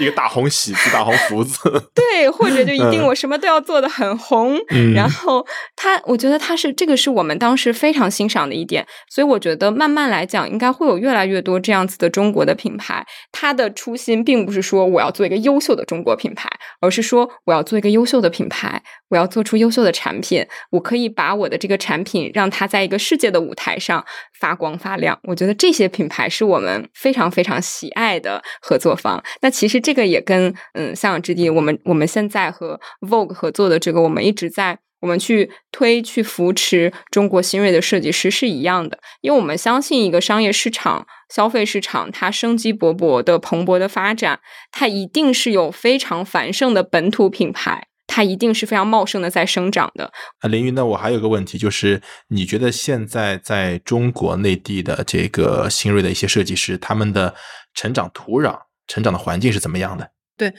[0.00, 1.60] 一个大红喜字、大红福字，
[1.94, 4.58] 对，或者就一定我什么都要做的很红。
[4.94, 5.46] 然后
[5.76, 13.06] 他，我觉得他是这个是我们当时非常欣赏的一点，所以我觉得慢慢来讲，应该会有越来越多这样子的中国的品牌。
[13.30, 24.04] 他的初心并不是说我要做一个优秀的中国品牌，而是说我要做一个优秀的品牌，我要做出优秀的产品，我可以把我的这个产品让它在一个世界的舞台上
[24.40, 25.16] 发光发亮。
[25.22, 25.75] 我觉得这。
[25.76, 29.22] 些品牌是我们非常非常喜爱的合作方。
[29.42, 44.40] 那其实这个也跟嗯，向阳之地，我们我们现在和 Vogue 合作的这个，我们一直在我们去推去扶持中国新锐的设计师是一样的，因为我们相信一个商业市场、消费市场，它生机勃勃的蓬勃的发展，
[44.72, 47.88] 它一定是有非常繁盛的本土品牌。
[48.06, 50.12] 它一定是非常茂盛的在生长的。
[50.40, 57.34] 啊，林云，那我还有个问题，就是你觉得现在在中国内地的这个新锐的一些设计师，他们的
[57.74, 60.10] 成长土壤、成长的环境是怎么样的？
[60.36, 60.52] 对。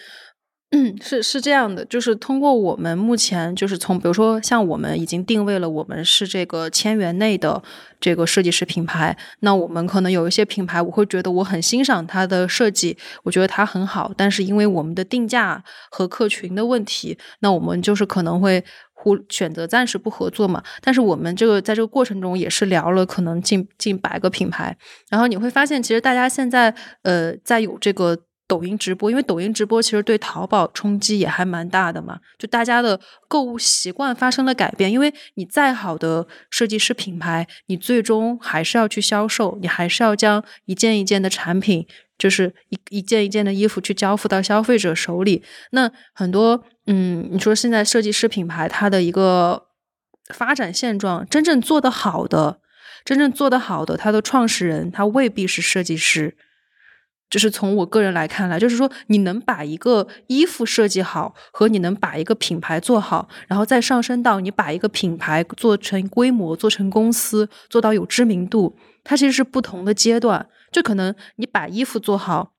[0.72, 7.64] 嗯，是是这样的，就是通过我们目前就是从，比如说像我们已经定位了，我们是这个千元内的
[8.02, 20.62] 这个设计师品牌，那我们可能有一些品牌，我会觉得我很欣赏它的设计，我觉得它很好，但是因为我们的定价和客群的问题，那我们就是可能会忽选择暂时不合作嘛。
[20.82, 24.78] 但是我们这个在这个过程中也是聊了可能近近百个品牌，
[25.10, 28.18] 然后你会发现，其实大家现在呃在有这个。
[28.48, 34.90] 抖音直播，因为抖音直播其实对淘宝冲击也还蛮大的嘛，就大家的购物习惯发生了改变。
[34.90, 41.86] 因为你再好的设计师品牌，你最终还是要去销售，你还是要将一件一件的产品，
[42.18, 45.44] 就是一一件一件的衣服去交付到消费者手里。
[45.72, 49.68] 那很多，嗯，你说现在设计师品牌它的一个
[50.34, 52.62] 发展现状，真正做得好的，
[53.04, 56.38] 真正做得好的，它的创始人他未必是设计师。
[57.30, 70.48] 就是从我个人来看来，就是说你能把一个衣服设计好，和你能把一个品牌做好，然后再上升到你把一个品牌做成规模、做成公司、做到有知名度，它其实是不同的阶段。
[70.72, 72.54] 就可能你把衣服做好，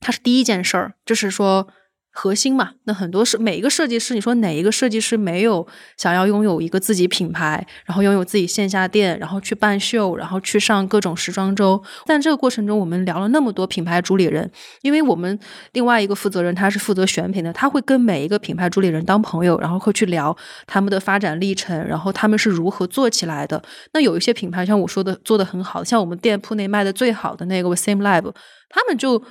[0.00, 1.68] 它是第一件事儿，就是说。
[2.12, 11.80] 核心嘛，那很多是每一个设计师，你说哪一个设计师没有想要拥有一个自己品牌，然后拥有自己线下店，然后去办秀，然后去上各种时装周？
[12.06, 14.50] 但这个过程中，我们聊了那么多品牌主理人，
[14.82, 15.38] 因为我们
[15.72, 23.62] 另外一个负责人他是负责选品的，他会跟每一个品牌主理人当朋友，然后会去聊他们的发展历程，然后他们是如何做起来的。
[23.92, 28.34] 那有一些品牌，像我说的做的很好，像我们店铺内卖的最好的那个 Same Lab，
[28.68, 29.22] 他们就。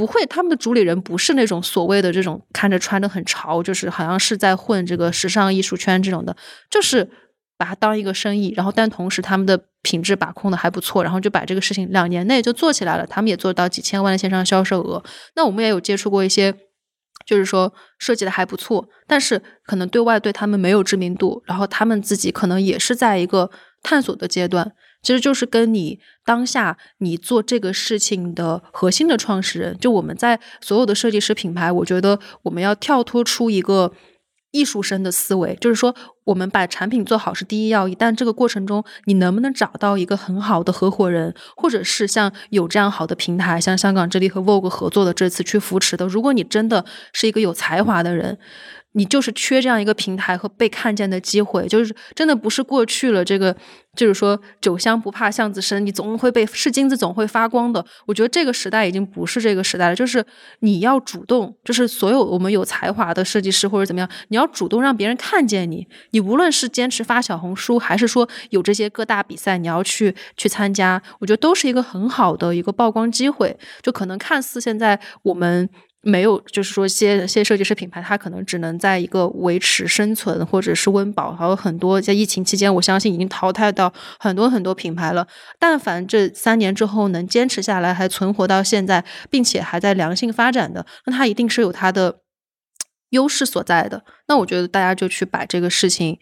[0.00, 6.34] 不会，他们的主理人不是那种所谓的这种看着穿的很潮，就是好像是在混这个时尚艺术圈这种的，
[6.70, 7.06] 就是
[7.58, 15.04] 把它当一个生意，然后但同时他们的品质把控的还不错，然后就把这个事情两年内就做起来了，他们也做到几千万的线上销售额。
[15.36, 16.54] 那我们也有接触过一些，
[17.26, 23.50] 就是说设计的还不错，但是可能对外对他们没有知名度，然后他们自己可能也是在一个
[23.82, 24.72] 探索的阶段。
[25.02, 33.92] 其实就是跟你当下你做这个事情的核心的创始人，就我们在所有的设计师品牌，我觉得我们要跳脱出一个
[34.50, 48.38] 艺术生的思维，就是说我们把产品做好是第一要义，但这个过程中你能不能找到一个很好的合伙人，或者是像有这样好的平台，像香港这里和 Vogue 合作的这次去扶持的，如果你真的是一个有才华的人。
[48.92, 53.24] 你就是缺这样一个平台和被看见的机会，就是真的不是过去了。
[53.24, 53.56] 这个
[53.94, 57.84] 就是说，酒香不怕巷子深，你总会被是金子总会发光的。
[58.06, 60.24] 我觉得这个时代已经不是这个时代了，就是
[60.60, 65.86] 你要主动，就是所有我们有才华的设计师或者怎么样，你要主动让别人看见你。
[66.10, 73.56] 你无论是坚持发小红书，还是说有这些各大比赛，你要去去参加，我觉得都是一个很好的一个曝光机会。
[73.82, 75.68] 就可能看似现在我们。
[76.02, 85.28] 没有，就是说，些些设计师品牌，它可能只能在一个维持生存或者是温饱，还有很多在疫情期间，我相信已经淘汰到很多很多品牌了。
[85.58, 92.20] 但凡这三年之后能坚持下来，还存活到现在，并且还在良性发展的，那它一定是有它的
[93.10, 94.02] 优势所在的。
[94.26, 96.18] 那我觉得大家就去把这个事情，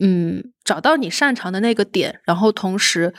[0.00, 3.14] 嗯，找到你擅长的那个点，然后同时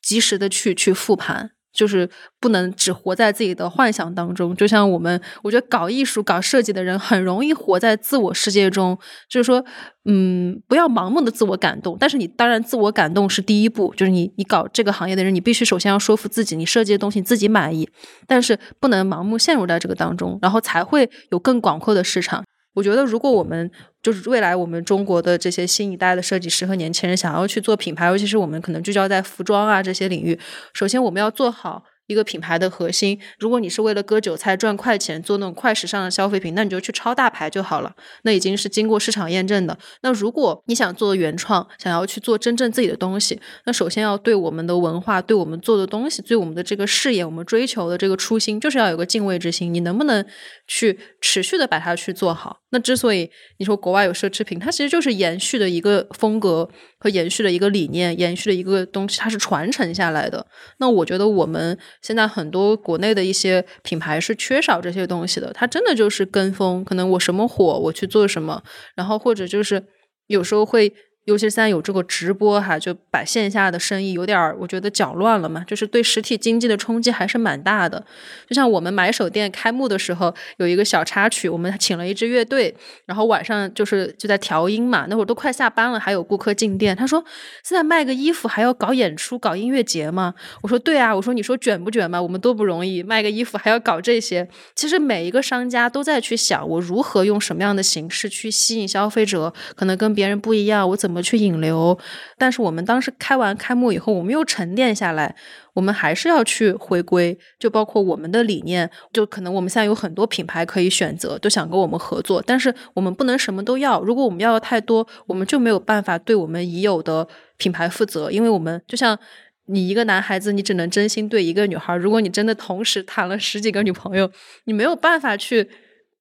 [0.00, 1.50] 及时的去去复盘。
[1.76, 2.08] 就是
[2.40, 8.98] 不能只活在自己的幻想当中，就像我们，我觉得搞艺术、搞设计的人很容易活在自我世界中。
[9.28, 9.62] 就是说，
[10.06, 11.96] 嗯，不要盲目的自我感动。
[12.00, 17.88] 但是你当然自我感动是第一步，就是你你搞这个行业的人，你必须首先要说服自己，你设计的东西自己满意。
[18.26, 22.42] 但是不能盲目陷入在这个当中，然后才会有更广阔的市场。
[22.76, 23.68] 我觉得，如果我们
[24.02, 30.38] 就是未来我们中国的这些新一代的设计师和年轻人想要去做品牌，尤其是我们可能聚焦在服装啊这些领域，
[30.74, 31.82] 首先我们要做好。
[32.06, 37.92] 一个品牌的核心，如果你是为了割韭菜赚快钱，做那种快时尚的消费品，那你就去抄大牌就好了。
[38.22, 39.76] 那已经是经过市场验证的。
[40.02, 49.74] 那如果你想做原创，想要去做真正自己的东西，那首先要对我们的文化，对我们做的东西，对我们的这个事业，我们追求的这个初心，就是要有个敬畏之心。
[49.74, 50.24] 你能不能
[50.68, 52.60] 去持续的把它去做好？
[52.76, 60.46] 那之所以你说国外有奢侈品，它其实就是延续的一个风格和延续的一个理念，延续的一个东西，它是传承下来的。
[60.78, 68.62] 那我觉得我们现在很多国内的一些品牌是缺少这些东西的，它真的就是跟风，可能我什么火我去做什么，
[68.94, 69.82] 然后或者就是
[70.26, 70.92] 有时候会。
[71.26, 78.02] 尤其是现在有这个直播哈，就把线下的生意有点儿，我觉得搅乱了嘛，就是对实体经济的冲击还是蛮大的。
[78.48, 82.72] 就像我们买手店开幕的时候有一个小插曲，我们请了一支乐队，
[83.06, 86.96] 然后晚上就是就在调音嘛，那会儿都快下班了，还有顾客进店。
[86.96, 87.24] 他说
[87.64, 92.22] ：“现在卖个衣服还要搞演出、搞音乐节吗？”我说：“对啊。”我说：“你说卷不卷嘛？
[92.22, 94.48] 我们多不容易，卖个衣服还要搞这些。
[94.76, 101.98] 其实每一个商家都在去想，我如何用什么样的形式去吸引消费者，可能跟别人不一样，我怎么。”么去引流，
[102.36, 105.34] 但是我们当时开完开幕以后，我们又沉淀下来，
[105.72, 114.02] 我们还是要去回归，就包括我们的理念，就可能我们现在有很多品牌可以选择，都想跟我们合作，但是我们不能什么都要。
[114.02, 117.26] 如果我们要的太多，我们就没有办法对我们已有的
[117.56, 119.18] 品牌负责，因为我们就像
[119.66, 121.96] 你一个男孩子，你只能真心对一个女孩。
[121.96, 124.30] 如果你真的同时谈了十几个女朋友，
[124.64, 125.66] 你没有办法去。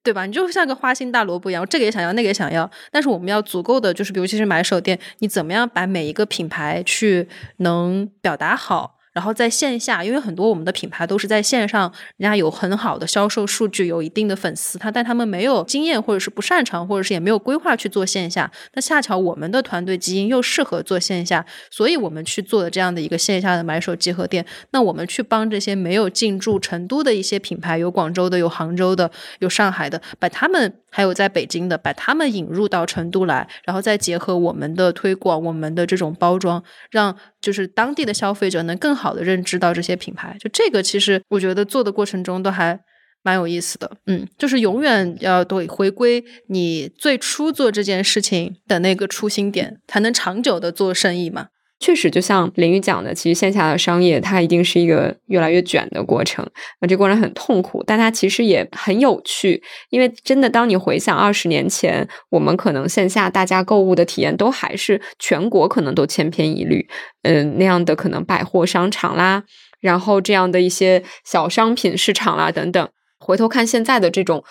[0.06, 0.28] 对吧？
[0.28, 2.70] 你就像个花心大萝卜一样，这个也想要，那个也想要。
[2.92, 8.95] 但是我们要足够的，就是比如其实买手店，你怎么样把每一个品牌去能表达好？
[9.16, 18.52] 然后在线下，因为很多我们的品牌都是在线上，人家有很好的销售数据，有一定的粉丝，他但他们没有经验，或者是不擅长，或者是也没有规划去做线下。
[18.74, 24.46] 那恰巧我们的团队基因又适合做线下，所以我们去做的这样的一个线下的买手集合店。
[24.72, 30.74] 那我们去帮这些没有进驻成都的一些品牌，有广州的，有杭州的，有上海的，把他们。
[30.96, 40.38] 还有在北京的，把他们引入到成都来，然后再结合我们的推广，我们的这种包装，让就是当地的消费者能更好的认知到这些品牌。
[40.40, 42.80] 就这个，其实我觉得做的过程中都还
[43.24, 43.92] 蛮有意思的。
[44.06, 51.48] 嗯，就是永远要对回归你最初做这件事情的那个初心点，才能长久的做生意嘛。
[51.78, 56.48] 确实，就像林宇讲的，其实线下的商业它一定是一个越来越卷的过程，
[56.80, 59.62] 那这过程很痛苦，但它其实也很有趣。
[59.90, 66.88] 因为真的，当你回想二十年前，我们可能线下大家购物的体验都还是全国可能都千篇一律，
[67.24, 69.44] 嗯，那样的可能百货商场啦，
[69.82, 72.90] 然后这样的一些小商品市场啦等等。
[73.20, 74.44] 回头看现在的这种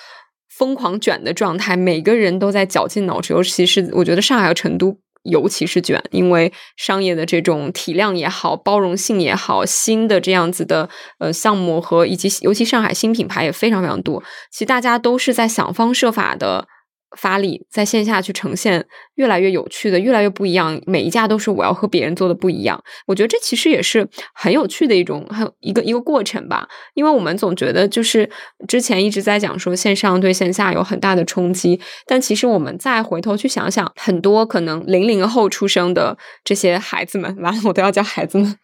[0.59, 4.99] 疯狂卷的状态，每个人都在绞尽脑汁，尤其是我觉得上海和成都。
[5.25, 16.69] 尤其是卷，因为商业的这种体量也好，包容性也好，新的这样子的呃项目和以及尤其上海新品牌也非常非常多，其实大家都是在想方设法的。
[17.17, 18.85] 发力在线下去呈现
[19.15, 20.81] 越来越有趣的，越来越不一样。
[20.87, 22.83] 每一家都是我要和别人做的不一样。
[23.07, 26.69] 我觉得这其实也是很有趣的一种很一个一个过程吧。
[26.95, 28.29] 因为我们总觉得就是
[28.67, 38.59] 之前一直在讲说线上对线下有很大的冲击，但其实我们再回头去想想，很多可能零零后出生的这些孩子们，完了我都要叫孩子们，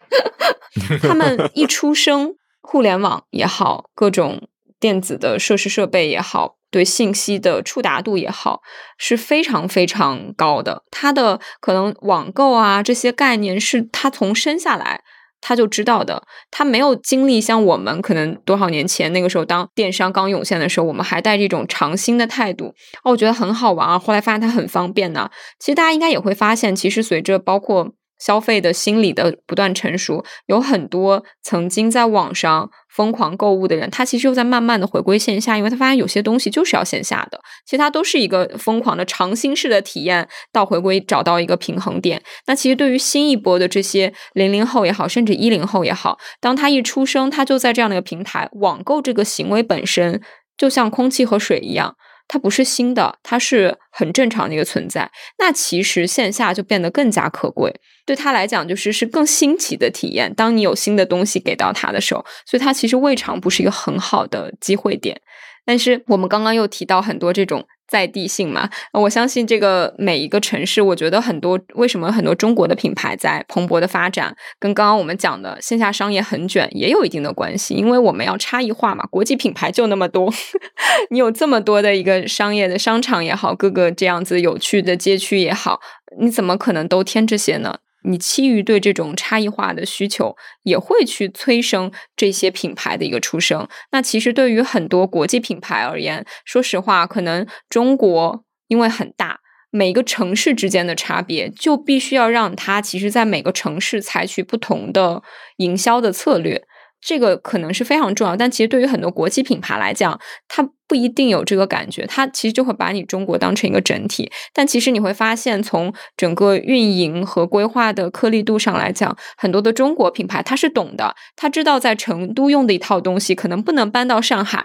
[1.02, 4.48] 他们一出生，互联网也好，各种
[4.80, 6.56] 电子的设施设备也好。
[6.72, 8.60] 对信息的触达度也好，
[8.96, 10.84] 是非常非常高的。
[10.92, 15.02] 他的可能网购啊这些概念是他从生下来
[15.40, 16.22] 他就知道的。
[16.48, 22.66] 他没有经历像我们可能多少年前那个时候，当电商刚涌现的时候，我们还带着一种尝新的态度。
[23.02, 23.98] 哦，我觉得很好玩啊。
[23.98, 25.28] 后来发现它很方便呢。
[25.58, 27.90] 其实大家应该也会发现，其实随着包括。
[28.20, 42.22] 消费的心理的不断成熟，有很多曾经在网上疯狂购物的人，他其实又在慢慢的回归线下，因为他发现有些东西就是要线下的，其实它都是一个疯狂的尝新式的体验，到回归找到一个平衡点。
[42.46, 50.20] 那其实对于新一波的这些零零后也好，甚至一零后也好，当他一出生，他就在这样的一个平台，网购这个行为本身
[50.58, 51.96] 就像空气和水一样。
[52.32, 55.10] 它不是新的，它是很正常的一个存在。
[55.40, 57.74] 那其实线下就变得更加可贵，
[58.06, 60.32] 对他来讲就是是更新奇的体验。
[60.32, 65.20] 当你有新的东西给到他的时候，所以它其实未尝不是一个很好的机会点。
[65.66, 67.66] 但是我们刚刚又提到很多这种。
[67.90, 80.32] 在地性嘛，我相信这个每一个城市，我觉得很多为什么很多中国的品牌在蓬勃的发展，跟刚刚我们讲的线下商业很卷也有一定的关系，因为我们要差异化嘛，国际品牌就那么多，
[81.10, 85.80] 你有这么多的一个商业的商场也好，各个这样子有趣的街区也好，
[86.20, 87.78] 你怎么可能都添这些呢？
[88.04, 93.68] 你基于对这种差异化的需求，也会去催生这些品牌的一个出生。
[93.92, 99.40] 那其实对于很多国际品牌而言，说实话，可能中国因为很大，
[99.70, 105.22] 每个城市之间的差别，就必须要让它其实在每个城市采取不同的
[105.58, 106.64] 营销的策略。
[107.00, 112.04] 这个可能是非常重要，但其实对于很多国际品牌来讲，它不一定有这个感觉。
[112.06, 124.58] 它其实就会把你中国当成一个整体，但其实你会发现，从整个运营和规划的颗粒度上来讲，很多的中国品牌它是懂的，他知道在成都用的一套东西可能不能搬到上海，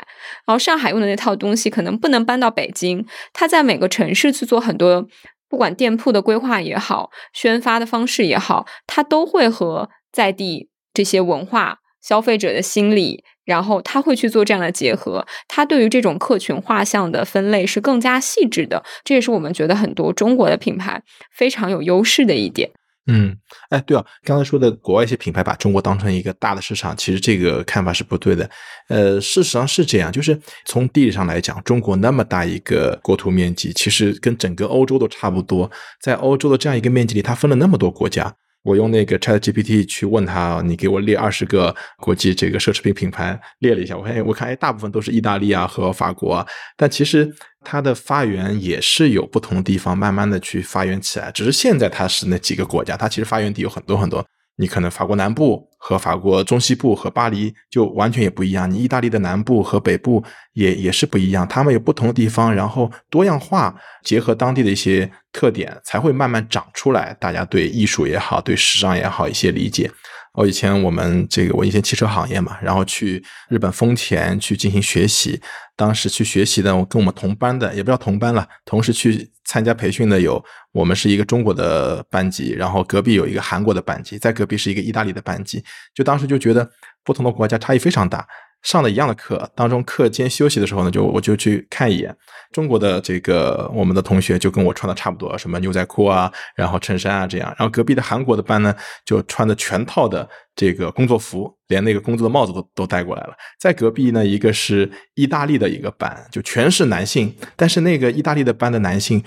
[0.45, 3.05] 然后上海用的那套东西可能不能搬到北京。
[3.31, 5.07] 他在每个城市去做很多，
[5.47, 11.77] 不管店铺的规划也好，宣发的方式也好，它都会和在地这些文化。
[12.05, 21.01] 消费者的心理，然后他会去做这样的结合，他对于这种客群画像的分类是更加细致的，这也是我们觉得很多中国的品牌
[21.35, 22.69] 非常有优势的一点。
[23.07, 23.35] 嗯，
[23.69, 28.49] 哎，对啊，刚才说的国外一些品牌把中国当成一个大的市场，其实这个看法是不对的。
[28.89, 35.69] 呃，事实上是这样，就是从地理上来讲，中国那么大一个国土面积，其实跟整个欧洲都差不多，
[36.01, 38.35] 在欧洲的这样一个面积里，它分了那么多国家。
[38.65, 47.31] 我用那个 Chat GPT 去问他，你给我列二十个国际这个奢侈品品牌，列了一下，我看，我看，哎，大部分都是意大利啊和法国，啊，但其实
[47.63, 54.25] 它的发源也是有不同地方慢慢的去发源起来，只是现在它是那几个国家，它其实发源地有很多很多。
[54.57, 67.15] 你可能法国南部和法国中西部和巴黎就完全也不一样，你意大利的南部和北部也也是不一样，他们有不同的地方，然后多样化结合当地的一些特点，才会慢慢长出来。
[67.19, 69.91] 大家对艺术也好，对时尚也好一些理解。
[70.35, 75.41] 我以前我们这个我以前汽车行业嘛，然后去日本丰田去进行学习。
[75.77, 85.61] 当时去学习的，我跟我们同班的，也不知道同班了，同时去参加培训的有，我们是一个中国的班级，然后隔壁有一个韩国的班级，在隔壁是一个意大利的班级。
[85.93, 86.69] 就当时就觉得
[87.03, 88.25] 不同的国家差异非常大。
[88.65, 92.13] 上的一样的课，当中课间休息的时候呢，就我就去看一眼
[92.51, 103.33] 中国的这个我们的同学就跟我穿的差不多，什么牛仔裤啊，然后衬衫啊这样，然后隔壁的韩国的班呢就穿的全套的这个工作服，连那个工作的帽子都都戴过来了。
[103.59, 109.23] 在隔壁呢，一个是意大利的一个班，就全是男性，但是那个意大利的班的男性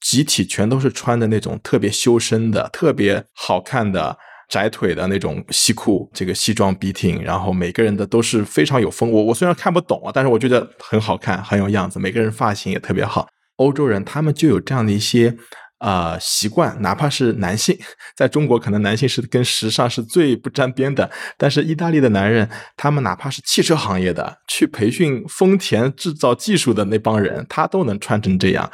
[0.00, 4.18] 集体全都是穿的那种特别修身的、特别好看的
[4.50, 9.10] 窄腿的那种西裤，这个西装笔挺，然后每个人的都是非常有风。
[9.10, 11.98] 我我虽然看不懂啊，但是我觉得很好看，很有样子。
[11.98, 13.28] 每个人发型也特别好。
[13.56, 15.36] 欧洲人他们就有这样的一些。
[15.82, 17.74] 呃，习惯，哪怕是男性，
[18.14, 22.46] 在中国可能男性是跟时尚是最不沾边的，但是意大利的男人，
[22.76, 28.70] 他们哪怕是汽车行业的，去培训丰田制造技术的那帮人，他都能穿成这样。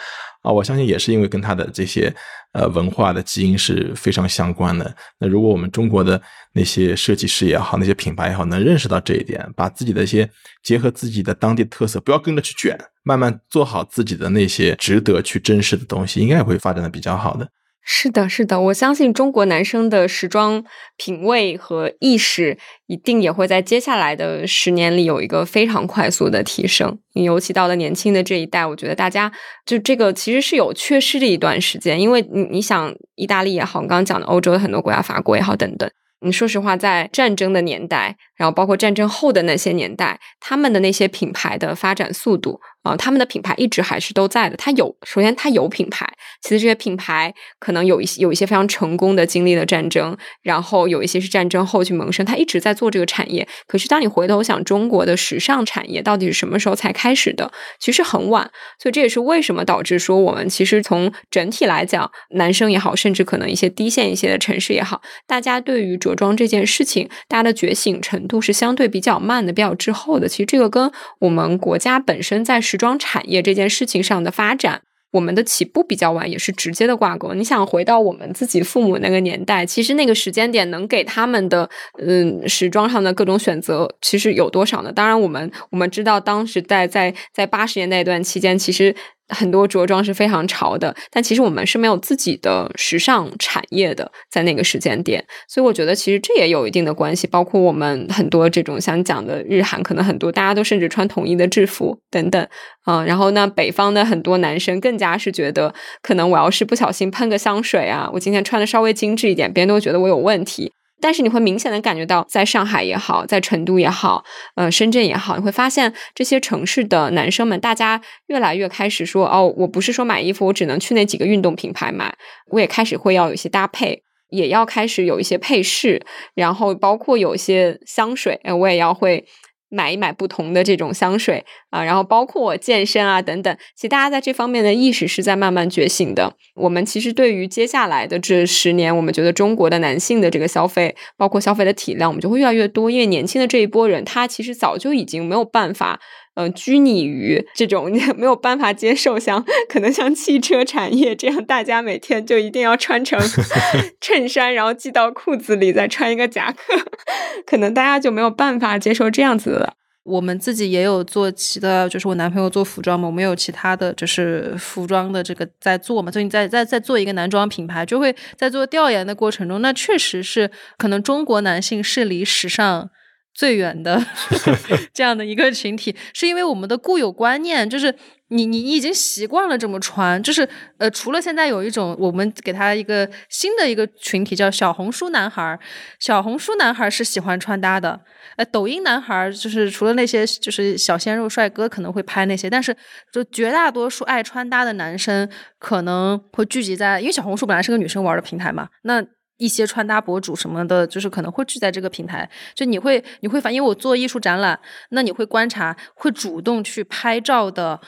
[0.46, 2.14] 啊，我相信也是因为跟他的这些
[2.52, 4.94] 呃文化的基因是非常相关的。
[5.18, 6.22] 那如果我们中国的
[6.52, 10.30] 那些设计师也好，那些品牌也好，能认识到这一点，把自己的一些
[10.62, 17.48] 结合自己的当地特色，不要跟着去卷，慢慢做好自己的那些值得去珍视的东西，应该也会发展的比较好的。
[17.88, 20.64] 是的，是的，我相信中国男生的时装
[20.96, 22.58] 品味和意识
[22.88, 26.98] 一定也会在接下来的十年里有一个非常快速的提升。
[27.12, 29.30] 尤其到了年轻的这一代，我觉得大家
[29.64, 35.88] 就这个其实是有缺失的一段时间，因为你你想，意大利也好，刚刚讲的欧洲的很多国家，法国也好，等等。
[36.22, 42.58] 你说实话，在战争的年代，然后包括战争后的那些年代，他们的那些品牌的发展速度。
[42.86, 44.56] 啊，他们的品牌一直还是都在的。
[44.56, 46.06] 它有，首先它有品牌，
[46.42, 52.24] 其实这些品牌可能有一些有一些非常成功的经历了战争，然后有一些是战争后去萌生。
[52.24, 53.46] 它一直在做这个产业。
[53.66, 57.50] 可是当你回头想，中国的时尚产业到底是什么时候才开始的？
[57.80, 58.50] 其实很晚。
[58.80, 70.28] 所以这也是为什么导致说我们其实从整体来讲，男生也好，甚至可能一些低线一些的城市也好，大家对于着装这件事情，大家的觉醒程度是相对比较慢的，比较滞后的。
[70.28, 77.32] 其实这个跟我们国家本身在装产业这件事情上的发展，我们的起步比较晚，也是直接的挂钩。
[77.34, 81.68] 你想回到我们自己父母那个年代，其实那个时间点能给他们的，
[81.98, 84.92] 嗯，时装上的各种选择，其实有多少呢？
[84.92, 88.94] 当然，我们我们知道，当时在在在八十年代一段期间，其实。
[89.28, 97.26] 很多着装是非常潮的，但其实我们是没有自己的时尚产业的，在那个时间点，所以我觉得其实这也有一定的关系。
[97.26, 102.46] 包括我们很多这种想讲的日韩，可能很多大家都甚至穿统一的制服等等
[102.84, 103.04] 啊。
[103.04, 110.72] 然后呢，北方的很多男生更加是觉得，可能我要是不小心喷个香水啊，我今天穿的稍微精致一点，别人都觉得我有问题。
[111.00, 114.24] 但是你会明显的感觉到，在上海也好，在成都也好，
[114.54, 122.16] 呃，深圳也好，你会发现这些城市的男生们，大家越来越开始说，哦，我不是说买衣服，我只能去那几个运动品牌买，
[122.50, 129.24] 我也开始会要有一些搭配，也要开始有一些配饰，然后包括有一些香水，哎，我也要会。
[129.68, 136.34] 买一买不同的这种香水啊，然后包括健身啊等等，其实大家在这方面的意识是在慢慢觉醒的。
[136.54, 146.00] 我们其实对于接下来的这十年，我们觉得中国的男性的这个消费，包括消费的体量，我们就会越来越多，因为年轻的这一波人，他其实早就已经没有办法。
[146.36, 153.18] 嗯，拘泥于这种 没有办法接受，像可能像汽车产业这样，大家每天就一定要穿成
[154.00, 156.74] 衬衫，然后系到裤子里，再穿一个夹克，
[157.46, 159.72] 可能大家就没有办法接受这样子的。
[160.04, 172.90] 我们自己也有做其的，就是我男朋友做服装嘛，我们有其他的就是服装的这个在做嘛，最近在在在做一个男装品牌，就会在做调研的过程中，那确实是可能中国男性是离时尚。
[173.36, 174.02] 最远的
[174.94, 177.94] 这样的一个群体，是因为我们的固有观念，就是
[178.28, 185.58] 你你你已经习惯了这么穿，就是呃，除了现在有一种我们给他一个新的一个群体叫小红书男孩，
[186.00, 188.00] 小红书男孩是喜欢穿搭的，
[188.36, 192.74] 呃，抖音男孩就是除了那些就是小鲜肉帅哥可能会拍那些，但是
[193.12, 195.28] 就绝大多数爱穿搭的男生
[195.58, 199.04] 可能会聚集在，因为小红书本来是个女生玩的平台嘛，那。
[199.38, 204.58] 一些穿搭博主什么的，就是可能会聚在这个平台，就你会你会发，因为我做艺术展览，
[204.90, 207.80] 那你会观察，会主动去拍照的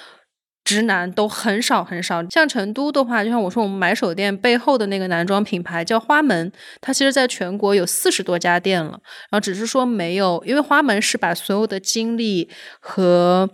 [0.64, 2.22] 直男都很少很少。
[2.28, 13.48] 像成都的话，就像我说，我们买手店背后的那个男装品牌叫花门，它其实在全国有四十多家店了，然后只是说没有，因为花门是把所有的精力和。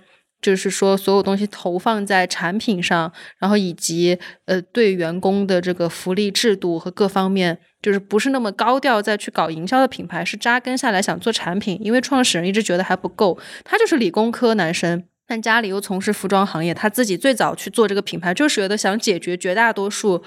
[0.44, 11.78] 就是说，所有东西投放在产品上，然后以及呃，对员工的这个福利制度和各方面，就是不是那么高调再去搞营销的品牌，是扎根下来想做产品。
[11.80, 20.22] 因为创始人一直觉得还不够，他就是理工科男生，但家里又从事服装行业，他自己最早去做这个品牌，就是觉得想解决绝大多数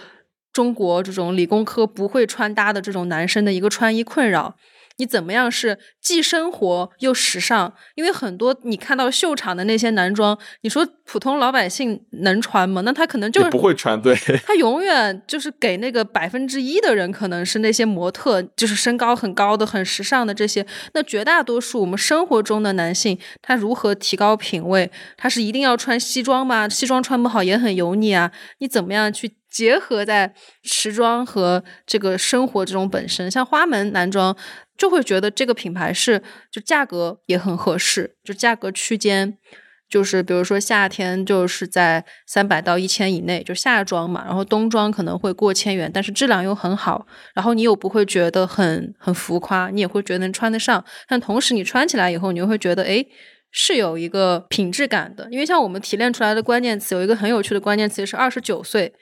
[0.51, 4.55] 中国这种理工科不会穿搭的这种男生的一个穿衣困扰。
[4.97, 7.73] 你怎么样是既生活又时尚？
[7.95, 12.81] 因为很多你看到秀场的那些男装，你说普通老百姓能穿吗？
[12.81, 14.15] 那他可能就是不会穿，对。
[14.45, 20.65] 他永远就是给那个百分之一的人，可能是那些模特，就是身高很高的、很时尚的这些。
[20.93, 24.91] 那绝大多数我们生活中的男性，他如何提高品味？
[25.15, 26.67] 他是一定要穿西装吗？
[26.67, 28.31] 西装穿不好也很油腻啊！
[28.59, 30.33] 你怎么样去结合在
[30.63, 34.35] 时装和这个生活这种本身，像花门男装
[34.77, 36.21] 就会觉得这个品牌是
[36.51, 39.37] 就价格也很合适，就价格区间。
[39.89, 53.05] 就是比如说夏天就是在三百到一千以内，就夏装嘛，然后冬装可能会过千元，但是质量又很好，然后你又不会觉得很很浮夸，你也会觉得能穿得上，但同时你穿起来以后，你又会觉得哎
[53.51, 58.93] 是有一个品质感的，因为像我们提炼出来的关键词有一个很有趣的关键词是二十九岁，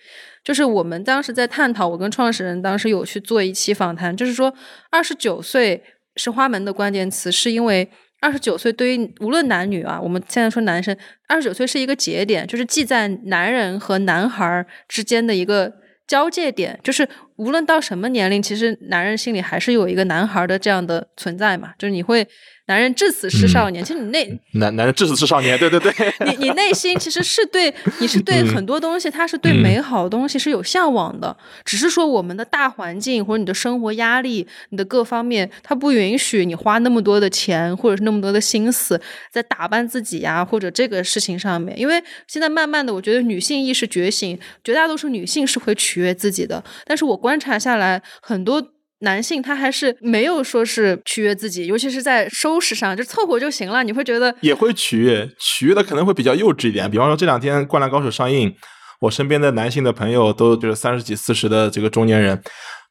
[0.44, 4.54] 就是我们当时在探讨，我跟创始人当时有去做一期访谈，就是说
[4.90, 5.84] 二十九岁
[6.16, 7.90] 是花门的关键词，是因为。
[8.22, 15.72] 二十九岁对于无论男女啊，我们现在说男生，二十九岁是一个节点，就是记在男人和男孩之间的一个
[16.08, 22.28] 交界点，就是无论到什么年龄，其实男人心里还是有一个男孩的这样的存在嘛，就是你会。
[22.68, 25.94] 男人至死是少年，其实你内男男人至死是少年，对对对。
[26.26, 39.00] 你你内心其实是对，你是对很多东西，他是对美好的东西是有向往的，只是说我们的大环境或者你的生活压力，你的各方面，它不允许你花那么多的钱或者是那么多的心思
[39.32, 41.80] 在打扮自己呀或者这个事情上面。
[41.80, 48.72] 因为现在慢慢的，我觉得女性意识觉醒，绝大多数女性是会取悦自己的，但是我观察下来很多。
[49.00, 53.84] 男性他还是没有说是取悦自己，尤其是在收拾上就凑合就行了。
[53.84, 56.90] 你会觉得也会取悦，取悦的可能会比较幼稚一点。
[56.90, 58.56] 比方说这两天《灌篮高手》上映，
[59.02, 62.42] 我身边的男性的朋友都就是三十几、四十的这个中年人，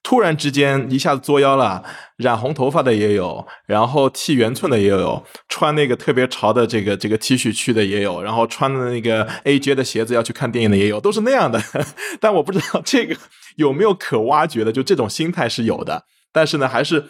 [0.05, 1.83] 突然之间一下子作妖了，
[2.19, 11.61] 染红头发的也有，然后剃圆寸的也有，穿那个特别潮的这个这个 T 恤去的也有，然后穿的那个 AJ 的鞋子要去看电影的也有，都是那样的。
[12.21, 13.17] 但我不知道这个。
[13.57, 14.73] 有没有可挖掘的？
[14.73, 16.03] 就这种心态是有的，
[16.33, 17.01] 但是呢，还是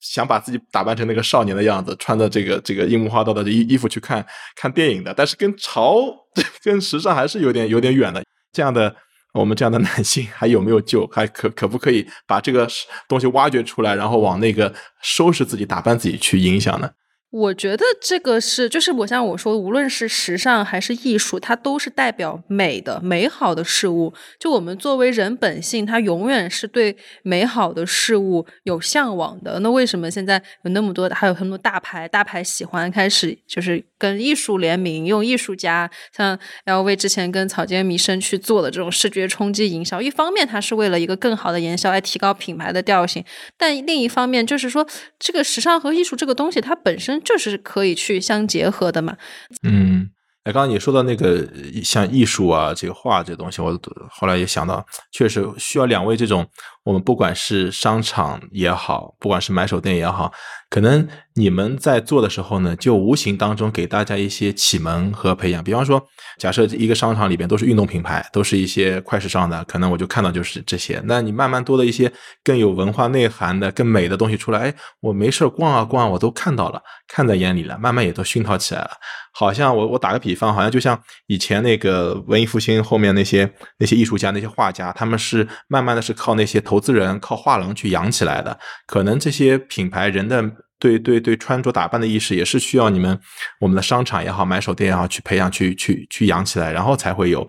[0.00, 4.24] 想把自己打扮成那个少年的样子，穿着这个这个樱木花道的衣衣服去看
[4.56, 5.12] 看电影的。
[5.12, 5.94] 但是跟潮、
[6.64, 8.22] 跟时尚还是有点有点远的。
[8.50, 8.96] 这样的
[9.32, 11.06] 我们这样的男性还有没有救？
[11.08, 12.68] 还可可不可以把这个
[13.08, 16.90] 东西挖掘出来，然后往那个收拾自己、打扮自己去影响呢？
[17.30, 24.12] 我觉得这个是，就是我像我说，无论是时尚还是艺术，它都是代表美的、美好的事物。
[24.36, 29.60] 就我们作为人本性，它永远是对美好的事物有向往的。
[29.60, 40.02] 那为什么现在有那么多，还有很多大牌，大牌喜欢开始就是跟艺术联名，用艺术家，像 LV 之前跟草间弥生去做的这种视觉冲击营销。
[40.02, 43.22] 一方面，它是为了一个更好的营销，来提高品牌的调性；
[43.56, 44.84] 但另一方面，就是说，
[45.20, 47.19] 这个时尚和艺术这个东西，它本身。
[47.24, 49.16] 就是可以去相结合的嘛。
[49.62, 50.10] 嗯，
[50.44, 51.48] 哎，刚刚你说到那个
[51.82, 53.78] 像艺术啊，这个画这东西，我
[54.10, 56.48] 后来也想到，确实需要两位这种。
[56.82, 60.32] 我们不管是商场也好，不管是买手店也好，
[60.70, 65.62] 可能你们在做的时候呢，就无形当中给大家一些启蒙和培养。
[65.62, 66.02] 比方说，
[66.38, 71.02] 假设一个商场里边都是运动品牌，都是一些快时尚的，可能我就看到就是这些。
[71.04, 72.10] 那你慢慢多的一些
[72.42, 78.90] 更有文化内涵的、更美的东西出来，哎，我没事逛啊逛，我都看到了，看在眼里了，慢慢也都熏陶起来了。
[79.32, 86.58] 好像我我打个比方，好像就像以前那个文艺复兴后面那些那些艺术家、那些画家，他们是慢慢的是靠那些。
[86.70, 88.56] 投资人靠画廊去养起来的，
[88.86, 90.40] 可能这些品牌人的
[90.78, 93.18] 对对对穿着打扮的意识，也是需要你们
[93.60, 97.48] 我们的商场也好，买手店也好去培养、去去去养起来，然后才会有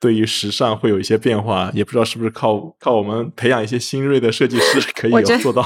[0.00, 1.70] 对于时尚会有一些变化。
[1.72, 5.64] 也不知道是不是靠靠我们培养一些新锐的设计师可以有做到。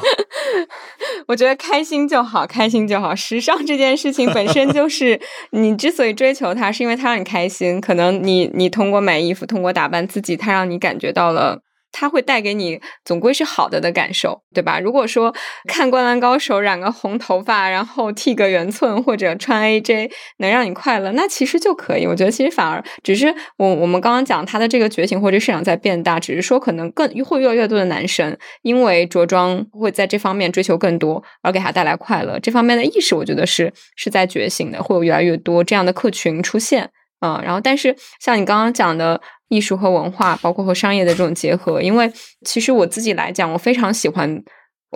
[1.28, 3.14] 我觉得开心就好，开心就好。
[3.14, 5.18] 时尚这件事情本身就 是
[5.52, 7.80] 你之所以追求它，是因为它让你开心。
[7.80, 11.62] 可能你你通过买衣服，通过打扮自己，它让你感觉到了。
[11.92, 14.80] 它会带给你总归是好的的感受，对吧？
[14.80, 15.32] 如果说
[15.68, 22.06] 看《灌篮高手》染个红头发，然后剃个圆寸，或者穿 AJ 能让你快乐，那其实就可以。
[22.06, 32.38] 我觉得其实反而只是我我们刚刚讲他的这个觉醒或者市场在变大，只是说可能更会越来越多的男生因为着装会在这方面追求更多，而给他带来快乐。
[32.40, 36.90] 这方面的意识，我觉得是是在觉醒的，会有越来越多这样的客群出现。
[37.20, 39.20] 嗯，然后但是像你刚刚讲的。
[39.52, 42.10] 艺术和文化，包括和商业的这种结合，因为
[42.46, 44.42] 其实我自己来讲，我非常喜欢，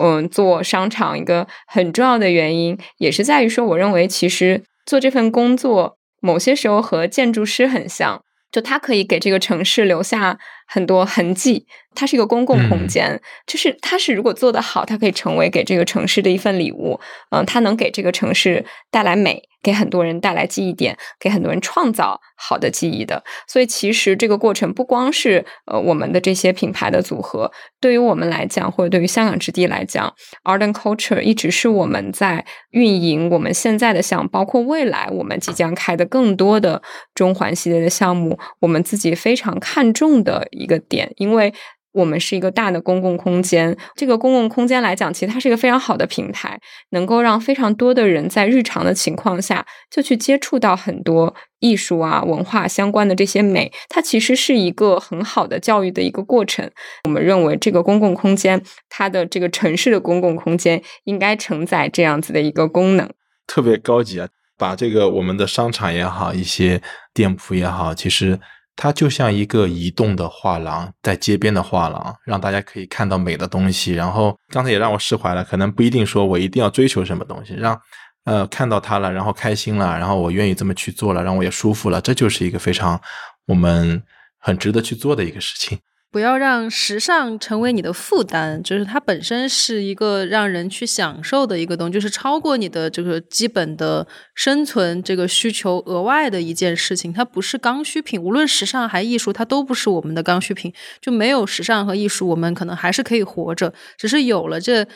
[0.01, 11.65] 嗯，做商场一个很重要的原因，也是在于说，我认为其实做这份工作，某些时候和建筑师很像，就他可以给这个城市留下很多痕迹。
[11.95, 16.99] 它是一个公共空间，就是它是如果做得好，它可以成为给这个城市的一份礼物。
[17.31, 23.23] 嗯，它能给这个城市带来美，给很多人带来记忆点，给很多人创造好的记忆的。
[23.47, 27.51] 所以其实这个过程不光是呃我们的这些品牌的组合，
[27.81, 30.13] 对于我们来讲，或者对于香港之地来讲
[30.43, 36.83] ，Art and Culture 一直是我们在运营我们现在的项目，包括未来我们即将开的更多的
[37.15, 41.53] 中环系列的项目，我们自己非常看重的一个点，因为。
[41.93, 46.59] 我们是一个大的公共空间，这个公共空间来讲，其实它是一个非常好的平台，
[46.91, 53.71] 能够让非常多的人在日常的情况下就去接触到很多艺术啊、文化相关的这些美。
[53.89, 56.69] 它其实是一个很好的教育的一个过程。
[57.05, 63.09] 我们认为这个公共空间，它的这个城市的公共空间应该承载这样子的一个功能，
[63.47, 64.27] 特别高级啊！
[64.55, 66.79] 把这个我们的商场也好，一些
[67.11, 68.39] 店铺也好，其实。
[68.77, 73.93] 它就像一个移动的画廊，在街边的画廊，让大家可以看到美的东西。
[73.93, 77.77] 然后刚才也让我释怀了，可能不一定说我一定要追求什么东西，让
[78.25, 83.01] 呃看到它了，然后开心了，然后我愿意这么去做了，让我也舒服了，这就是一个非常
[83.47, 84.01] 我们
[84.39, 85.79] 很值得去做的一个事情。
[86.09, 97.11] 不要让时尚成为你的负担，就是它本身是一个让人去享受的一个东西，就是超过你的这个基本的生存这个需求额外的一件事情。
[97.11, 100.73] 它不是刚需品，无论时尚还艺术，它都不是我们的刚需品。
[101.01, 103.73] 就没有时尚和艺术，我们可能还是可以活着。
[103.97, 104.87] 只是有了这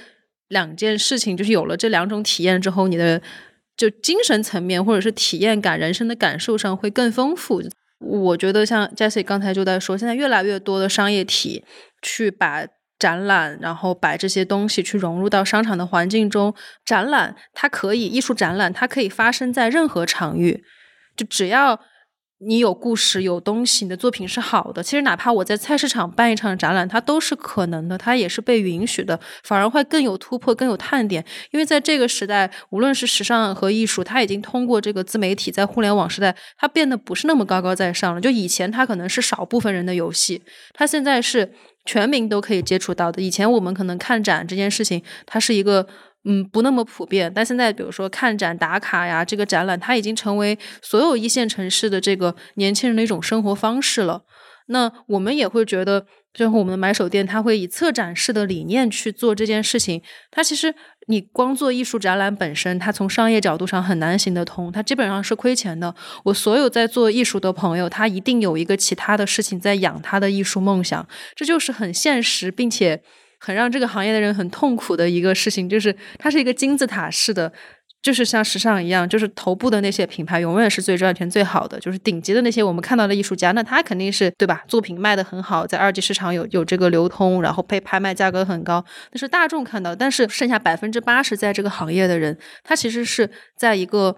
[0.47, 3.21] 两件事情，就是有了这两种体验之后，你的
[3.75, 7.61] 就精神层面或者是体验感、人生的感受上会更丰富。
[8.01, 11.63] 我觉得像 Jessie 刚才就在说，现在越来越多的商业体
[12.01, 12.65] 去把
[12.99, 16.53] 展览，然后把这些东西去融入到商场的环境中。
[16.83, 20.63] 展览它可以，艺术展览它可以发生在任何场域，
[21.15, 21.79] 就只要。
[22.43, 24.81] 你有故事，有东西，你的作品是好的。
[24.81, 31.23] 其实哪怕我在菜市场办一场展览，它都是可能的，它也是被允许的，反而会更有突破，更有探点。
[31.51, 38.19] 因为在这个时代，无论是时尚和艺术，它已经通过这个自媒体，在互联网时代，它变得不是那么高高在上了。
[38.19, 40.41] 就以前它可能是少部分人的游戏，
[40.73, 41.53] 它现在是
[41.85, 43.21] 全民都可以接触到的。
[43.21, 45.87] 以前我们可能看展这件事情，它是一个。
[46.23, 54.21] 嗯，不那么普遍，但现在比如说看展打卡呀，这个展览它已经成为所有一线城市的这个年轻人的一种生活方式了。
[54.67, 59.99] 那我们也会觉得，最后我们的买手店，它会以策展式的理念去做这件事情。
[60.29, 60.73] 它其实
[61.07, 65.93] 你光做艺术展览本身，它从商业角度上很难行得通，它基本上是亏钱的。
[66.25, 71.05] 我所有在做艺术的朋友，他一定有一个其他的事情在养他的艺术梦想，
[71.35, 73.01] 这就是很现实，并且。
[73.43, 77.51] 很让这个行业的人很痛苦的一个事情，就是它是一个金字塔式的，
[77.99, 84.63] 就是像时尚一样，就是头部的那些品牌永远是最赚钱最好的，就是顶级的那些我们看到的艺术家，那他肯定是对吧？
[84.67, 94.17] 作品卖的很好，在二级市场有有这个流通，然后被拍卖价格很高，那是大众看到，但是剩下百分之八十在这个行业的人，他其实是在一个。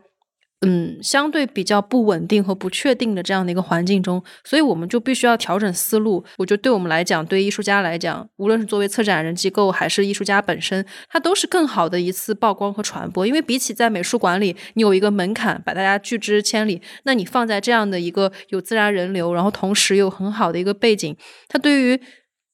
[0.66, 6.24] 嗯，相对比较不稳定和不确定的这样的一个环境中，所以我们就必须要调整思路。
[6.38, 13.28] 我觉得对我们来讲，对艺术家来讲，无论是作为策展人机构，还是艺术家本身，它都是更好的一次曝光和传播。
[13.28, 21.14] 因为比起在美术馆里，你有一个门槛把大家拒之千里，那你放在这样的一个有自然人流，然后同时有很好的一个背景，
[21.50, 22.00] 它对于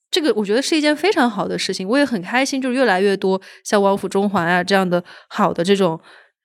[0.09, 1.87] 这个我觉得是一件非常好的事情。
[1.87, 5.99] 我也很开心，就是越来越多像王府中环啊这样的好的这种。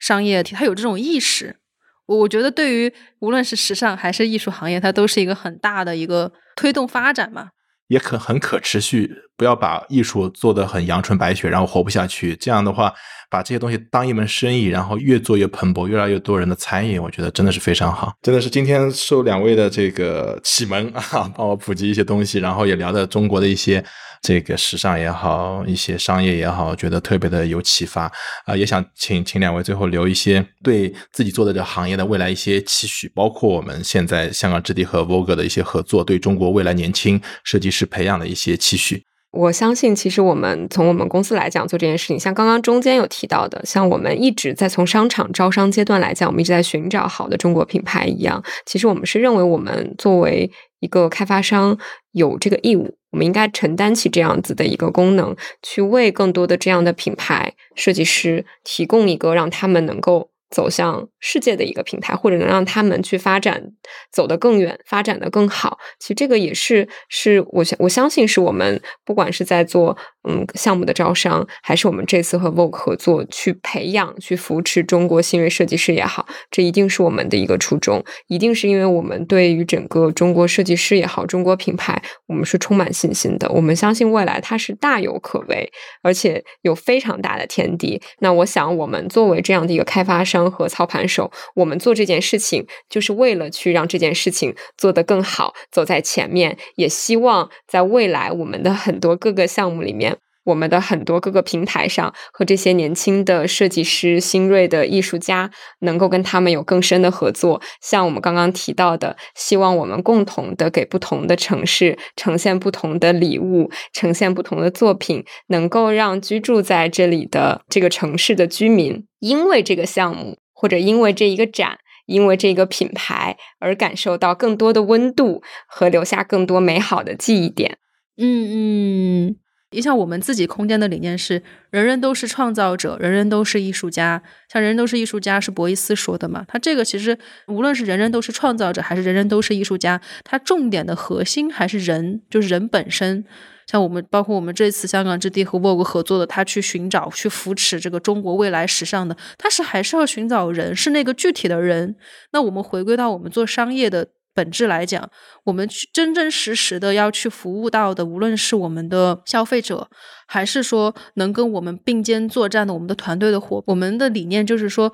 [0.04, 1.56] 商业体，它有这种意识，
[2.04, 7.48] 我我觉得对于无论是时尚还是艺术行业，它都是一个很大的一个推动发展嘛，
[7.88, 9.10] 也可很可持续。
[9.36, 12.36] 不要把艺术做得很阳春白雪，然后活不下去。
[12.36, 12.92] 这样的话，
[13.30, 18.12] 把这些东西当一门生意，然后越做越蓬勃，越来越多人的参与，我觉得真的是非常好。
[18.20, 23.82] 真的是今天受两位的这个启蒙啊，帮我普及一些东西，然后也聊的中国的一些。
[24.24, 28.10] 这个时尚也好，一些商业也好，觉得特别的有启发
[28.46, 28.56] 啊！
[28.56, 39.02] 也想请请两位最后留一些对自己做的这行业的未来一些期许，包括我们现在香港置地和 Vogue 的一些合作，对中国未来年轻设计师培养的一些期许。
[39.30, 48.42] 我相信，其实我们从我们公司来讲做这件事情，像刚刚中间有提到的，像我们一直在从商场招商阶段来讲，我们一直在寻找好的中国品牌一样。
[48.64, 50.50] 其实我们是认为，我们作为
[50.80, 51.76] 一个开发商，
[52.12, 60.30] 有这个义务，我们应该承担起这样子的一个功能，去为更多的这样的品牌设计师提供一个让他们能够。
[60.50, 63.72] 走向世界的一个平台，或者能让他们去发展
[64.12, 65.78] 走得更远，发展的更好。
[65.98, 69.96] 其实这个也是是我相我相信是我们不管是在做
[70.28, 78.04] 嗯项目的招商，还是我们这次和 Vogue 合作去培养、去扶持中国新锐设计师也好，这一定是我们的一个初衷。
[78.28, 83.50] 一定是因为我们对于整个中国设计师也好，中国品牌，我们是充满信心的。
[83.50, 85.72] 我们相信未来它是大有可为，
[86.02, 88.00] 而且有非常大的天地。
[88.20, 90.44] 那我想，我们作为这样的一个开发商。
[90.54, 91.13] 和操盘手，
[91.54, 96.56] 我们做这件事情就是为了去让这件事情做得更好，走在前面。
[96.76, 105.50] 也希望在未来我们的很多各个项目里面，我们的很多各个平台上和这些年轻的设计师、新锐的艺术家，
[105.80, 107.62] 能够跟他们有更深的合作。
[107.80, 121.80] 像我们刚刚提到的，希望我们共同的给不同的城市呈现不同的礼物，呈现不同的作品，能够让居住在这里的这个城市的居民，因为这个项目或者因为这一个展。
[122.06, 127.78] 因为这个品牌而感受到更多的温度和留下更多美好的记忆点。
[128.18, 129.36] 嗯嗯，
[129.70, 134.22] 你像我们自己空间的理念是人人都是创造者，人人都是艺术家。
[134.52, 136.44] 像人人都是艺术家是博伊斯说的嘛？
[136.46, 143.24] 他这个其实无论是人人都是创造者，还是人人都是艺术家，它重点的核心还是人，就是人本身。
[143.66, 151.96] 像我们，包括我们这次香港之地和 Vogue 合作的，他去寻找、去扶持这个中国未来时尚的，他是还是要寻找人，是那个具体的人。
[152.32, 155.08] 那我们回归到我们做商业的本质来讲，
[155.44, 159.88] 我们去真真实实的要去服务到的，无论是我们的消费者，
[160.26, 164.92] 还是说能跟我们并肩作战的我们的团队的伙，我们的理念就是说。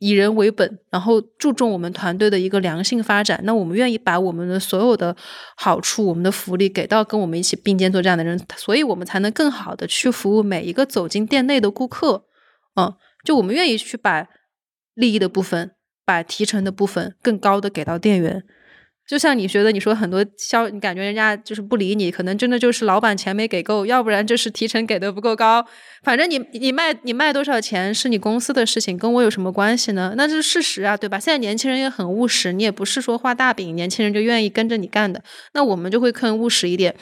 [0.00, 3.38] 以人为本，然后注重我们团队的一个良性发展。
[3.44, 5.14] 那我们愿意把我们的所有的
[5.56, 12.24] 好处、我们的福利给到跟我们一起并肩作战的人，所以我们才能更好的去服务每一个走进店内的顾客。
[12.76, 12.94] 嗯，
[13.24, 14.26] 就我们愿意去把
[14.94, 15.72] 利益的部分、
[16.06, 18.42] 把提成的部分更高的给到店员。
[19.10, 25.66] 就像你觉得你说很多销，你感觉人家就是不理你，可能真的就是老板钱没给够，要不然就是提成给的不够高。
[26.04, 30.14] 反正你你卖你卖多少钱是你公司的事情，跟我有什么关系呢？
[30.16, 31.18] 那是事实啊，对吧？
[31.18, 35.20] 现在年轻人也很务实，你也不是说画大饼，年轻人就愿意跟着你干的。
[35.54, 36.94] 那我们就会更务实一点，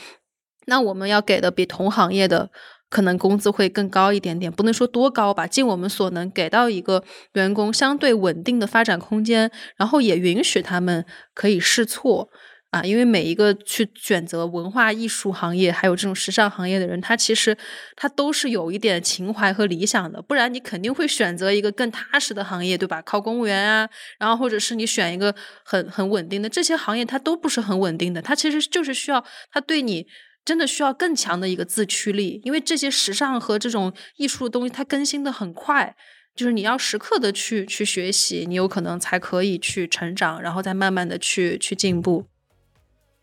[0.65, 2.49] 那我们要给的比同行业的。
[2.91, 12.31] 可能工资会更高一点点，不能说多高吧，尽我们所能给到一个员工相对稳定的发展空间，然后也允许他们可以试错
[12.71, 12.83] 啊。
[12.83, 17.57] 因为每一个去选择文化艺术行业，还有这种时尚行业的人，他其实
[17.95, 23.03] 他都是有一点情怀和理想的，不然你肯定会选择一个更踏实的行业，对吧？
[23.03, 29.23] 考公务员啊，然后或者是你选一个很很稳定的，这些行业它都不是很稳定的，它其实就是需要
[29.53, 30.07] 他对你。
[30.49, 35.95] 真的需要更强的一个自驱力，因为这些时尚和这种艺术的东西，它更新的很快，
[36.35, 42.25] 就是你要时刻的去去学习，你有可能才可以去成长，然后再慢慢的去去进步。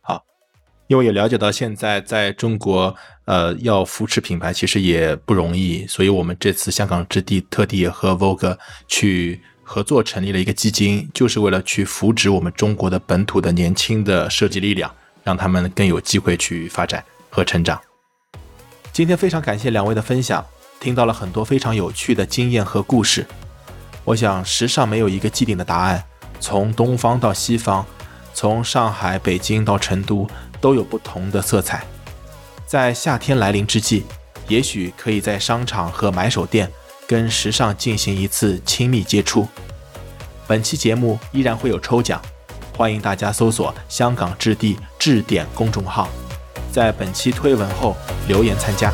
[0.02, 0.24] 好，
[0.86, 2.96] 因为也了解到现在在中国，
[3.26, 8.56] 呃，要扶持品牌其实也不容易，所以我们这次香港之地特地和 Vogue
[8.88, 17.04] 去合作成立了一个基金，就是为了去扶植我们中国的本土的年轻的设计力量，让他们更有机会去发展。
[17.36, 17.78] 和成长。
[18.94, 20.46] 今天非常感谢两位的分享，
[20.80, 23.28] 听到了很多非常有趣的经验和故事。
[24.06, 26.02] 我想，时尚没有一个既定的答案，
[26.40, 27.86] 从东方到西方，
[28.34, 30.26] 从上海、北京到成都，
[30.62, 31.84] 都有不同的色彩。
[32.66, 34.06] 在夏天来临之际，
[34.48, 36.72] 也许可以在商场和买手店
[37.06, 39.46] 跟时尚进行一次亲密接触。
[40.48, 42.22] 本期节目依然会有抽奖，
[42.78, 46.08] 欢迎大家搜索“香港置地置点”公众号。
[46.76, 47.96] 在本期推文后
[48.28, 48.92] 留言参加。